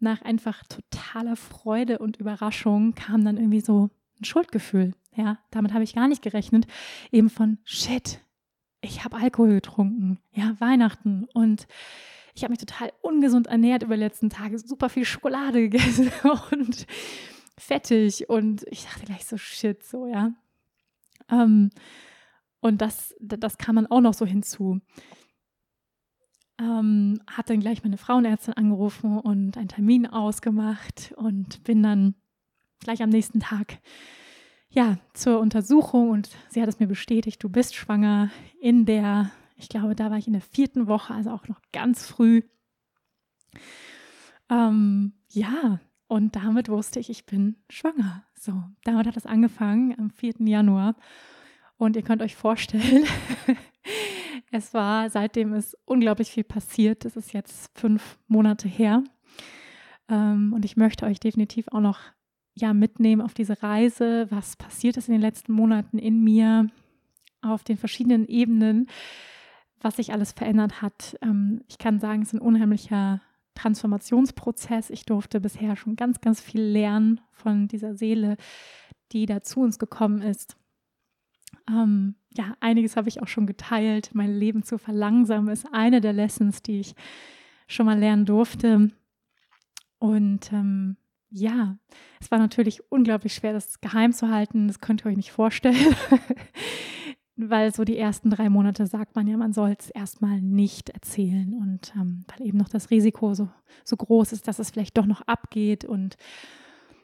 [0.00, 3.90] Nach einfach totaler Freude und Überraschung kam dann irgendwie so
[4.20, 4.92] ein Schuldgefühl.
[5.16, 6.66] Ja, damit habe ich gar nicht gerechnet.
[7.12, 8.20] Eben von Shit,
[8.80, 10.18] ich habe Alkohol getrunken.
[10.32, 11.66] Ja, Weihnachten und
[12.34, 16.10] ich habe mich total ungesund ernährt über die letzten Tage, super viel Schokolade gegessen
[16.50, 16.86] und
[17.56, 20.32] fettig und ich dachte gleich so shit, so, ja.
[21.30, 21.70] Ähm,
[22.60, 24.80] und das, das kam dann auch noch so hinzu.
[26.58, 32.14] Ähm, hat dann gleich meine Frauenärztin angerufen und einen Termin ausgemacht und bin dann
[32.80, 33.78] gleich am nächsten Tag
[34.70, 38.30] ja zur Untersuchung und sie hat es mir bestätigt, du bist schwanger
[38.60, 42.06] in der Ich glaube, da war ich in der vierten Woche, also auch noch ganz
[42.06, 42.42] früh.
[44.50, 48.24] Ähm, ja, und damit wusste ich, ich bin schwanger.
[48.38, 50.34] So, damit hat es angefangen am 4.
[50.40, 50.96] Januar.
[51.76, 53.04] Und ihr könnt euch vorstellen,
[54.50, 57.04] es war seitdem ist unglaublich viel passiert.
[57.04, 59.02] Das ist jetzt fünf Monate her.
[60.08, 62.00] Ähm, und ich möchte euch definitiv auch noch
[62.54, 66.68] ja, mitnehmen auf diese Reise, was passiert ist in den letzten Monaten in mir,
[67.42, 68.88] auf den verschiedenen Ebenen,
[69.80, 71.16] was sich alles verändert hat.
[71.22, 73.20] Ähm, ich kann sagen, es ist ein unheimlicher
[73.54, 74.90] Transformationsprozess.
[74.90, 78.36] Ich durfte bisher schon ganz, ganz viel lernen von dieser Seele,
[79.12, 80.56] die da zu uns gekommen ist.
[81.68, 84.10] Ähm, ja, einiges habe ich auch schon geteilt.
[84.12, 86.94] Mein Leben zu verlangsamen ist eine der Lessons, die ich
[87.66, 88.90] schon mal lernen durfte.
[89.98, 90.96] Und ähm,
[91.30, 91.78] ja,
[92.20, 94.68] es war natürlich unglaublich schwer, das geheim zu halten.
[94.68, 95.96] Das könnt ihr euch nicht vorstellen.
[97.36, 101.54] weil so die ersten drei Monate sagt man ja, man soll es erstmal nicht erzählen
[101.54, 103.48] und ähm, weil eben noch das Risiko so,
[103.84, 106.16] so groß ist, dass es vielleicht doch noch abgeht und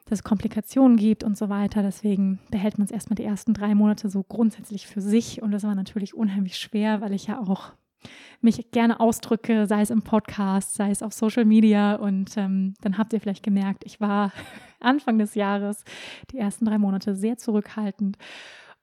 [0.04, 1.82] dass es Komplikationen gibt und so weiter.
[1.82, 5.64] Deswegen behält man es erstmal die ersten drei Monate so grundsätzlich für sich und das
[5.64, 7.72] war natürlich unheimlich schwer, weil ich ja auch
[8.40, 11.96] mich gerne ausdrücke, sei es im Podcast, sei es auf Social Media.
[11.96, 14.32] Und ähm, dann habt ihr vielleicht gemerkt, ich war
[14.80, 15.84] Anfang des Jahres
[16.32, 18.16] die ersten drei Monate sehr zurückhaltend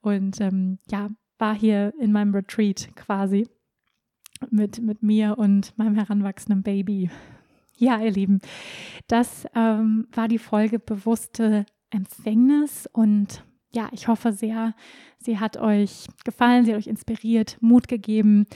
[0.02, 3.48] und ähm, ja, war hier in meinem Retreat quasi
[4.50, 7.10] mit, mit mir und meinem heranwachsenden Baby.
[7.78, 8.40] Ja, ihr Lieben,
[9.08, 14.74] das ähm, war die Folge bewusste Empfängnis und ja, ich hoffe sehr,
[15.20, 18.48] sie hat euch gefallen, sie hat euch inspiriert, Mut gegeben,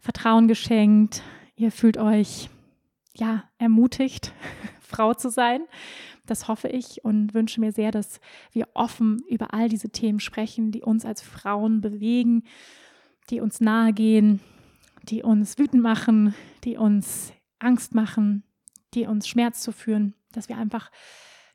[0.00, 1.22] Vertrauen geschenkt.
[1.56, 2.48] Ihr fühlt euch
[3.14, 4.32] ja ermutigt,
[4.90, 5.62] Frau zu sein.
[6.26, 8.20] Das hoffe ich und wünsche mir sehr, dass
[8.52, 12.44] wir offen über all diese Themen sprechen, die uns als Frauen bewegen,
[13.30, 14.40] die uns nahe gehen,
[15.04, 16.34] die uns wütend machen,
[16.64, 18.42] die uns Angst machen,
[18.94, 20.90] die uns Schmerz zuführen, dass wir einfach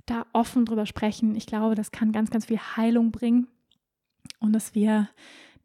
[0.05, 1.35] da offen drüber sprechen.
[1.35, 3.47] Ich glaube, das kann ganz, ganz viel Heilung bringen
[4.39, 5.09] und dass wir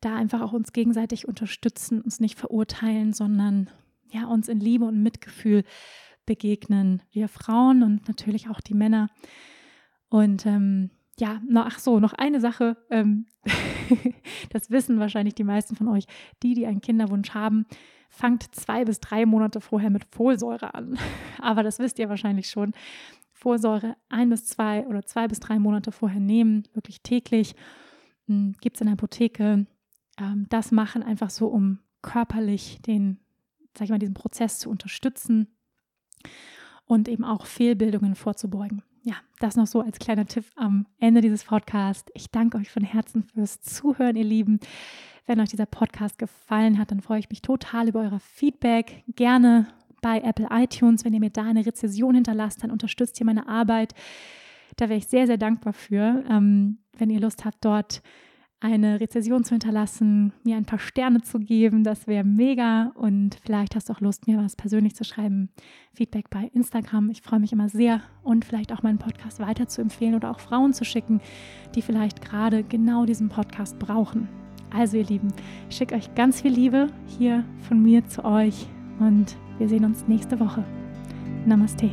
[0.00, 3.68] da einfach auch uns gegenseitig unterstützen, uns nicht verurteilen, sondern
[4.10, 5.64] ja, uns in Liebe und Mitgefühl
[6.30, 7.02] begegnen.
[7.10, 9.10] Wir Frauen und natürlich auch die Männer.
[10.10, 13.26] Und ähm, ja, noch, ach so, noch eine Sache, ähm,
[14.50, 16.04] das wissen wahrscheinlich die meisten von euch,
[16.44, 17.66] die, die einen Kinderwunsch haben,
[18.10, 21.00] fangt zwei bis drei Monate vorher mit Folsäure an.
[21.40, 22.74] Aber das wisst ihr wahrscheinlich schon.
[23.32, 27.56] Folsäure ein bis zwei oder zwei bis drei Monate vorher nehmen, wirklich täglich.
[28.28, 29.66] Hm, Gibt es in der Apotheke
[30.16, 33.18] ähm, das machen, einfach so, um körperlich den,
[33.76, 35.48] sag ich mal, diesen Prozess zu unterstützen
[36.86, 38.82] und eben auch Fehlbildungen vorzubeugen.
[39.02, 42.10] Ja, das noch so als kleiner Tipp am Ende dieses Podcasts.
[42.14, 44.60] Ich danke euch von Herzen fürs Zuhören, ihr Lieben.
[45.26, 49.04] Wenn euch dieser Podcast gefallen hat, dann freue ich mich total über euer Feedback.
[49.14, 49.68] Gerne
[50.02, 53.94] bei Apple iTunes, wenn ihr mir da eine Rezession hinterlasst, dann unterstützt ihr meine Arbeit.
[54.76, 56.24] Da wäre ich sehr, sehr dankbar für.
[56.28, 58.02] Ähm, wenn ihr Lust habt, dort
[58.60, 61.82] eine Rezession zu hinterlassen, mir ein paar Sterne zu geben.
[61.82, 62.92] Das wäre mega.
[62.94, 65.48] Und vielleicht hast du auch Lust, mir was persönlich zu schreiben.
[65.94, 67.10] Feedback bei Instagram.
[67.10, 68.02] Ich freue mich immer sehr.
[68.22, 71.20] Und vielleicht auch meinen Podcast weiter zu empfehlen oder auch Frauen zu schicken,
[71.74, 74.28] die vielleicht gerade genau diesen Podcast brauchen.
[74.70, 75.28] Also ihr Lieben,
[75.68, 76.88] ich schicke euch ganz viel Liebe
[77.18, 78.66] hier von mir zu euch
[79.00, 80.64] und wir sehen uns nächste Woche.
[81.46, 81.90] Namaste.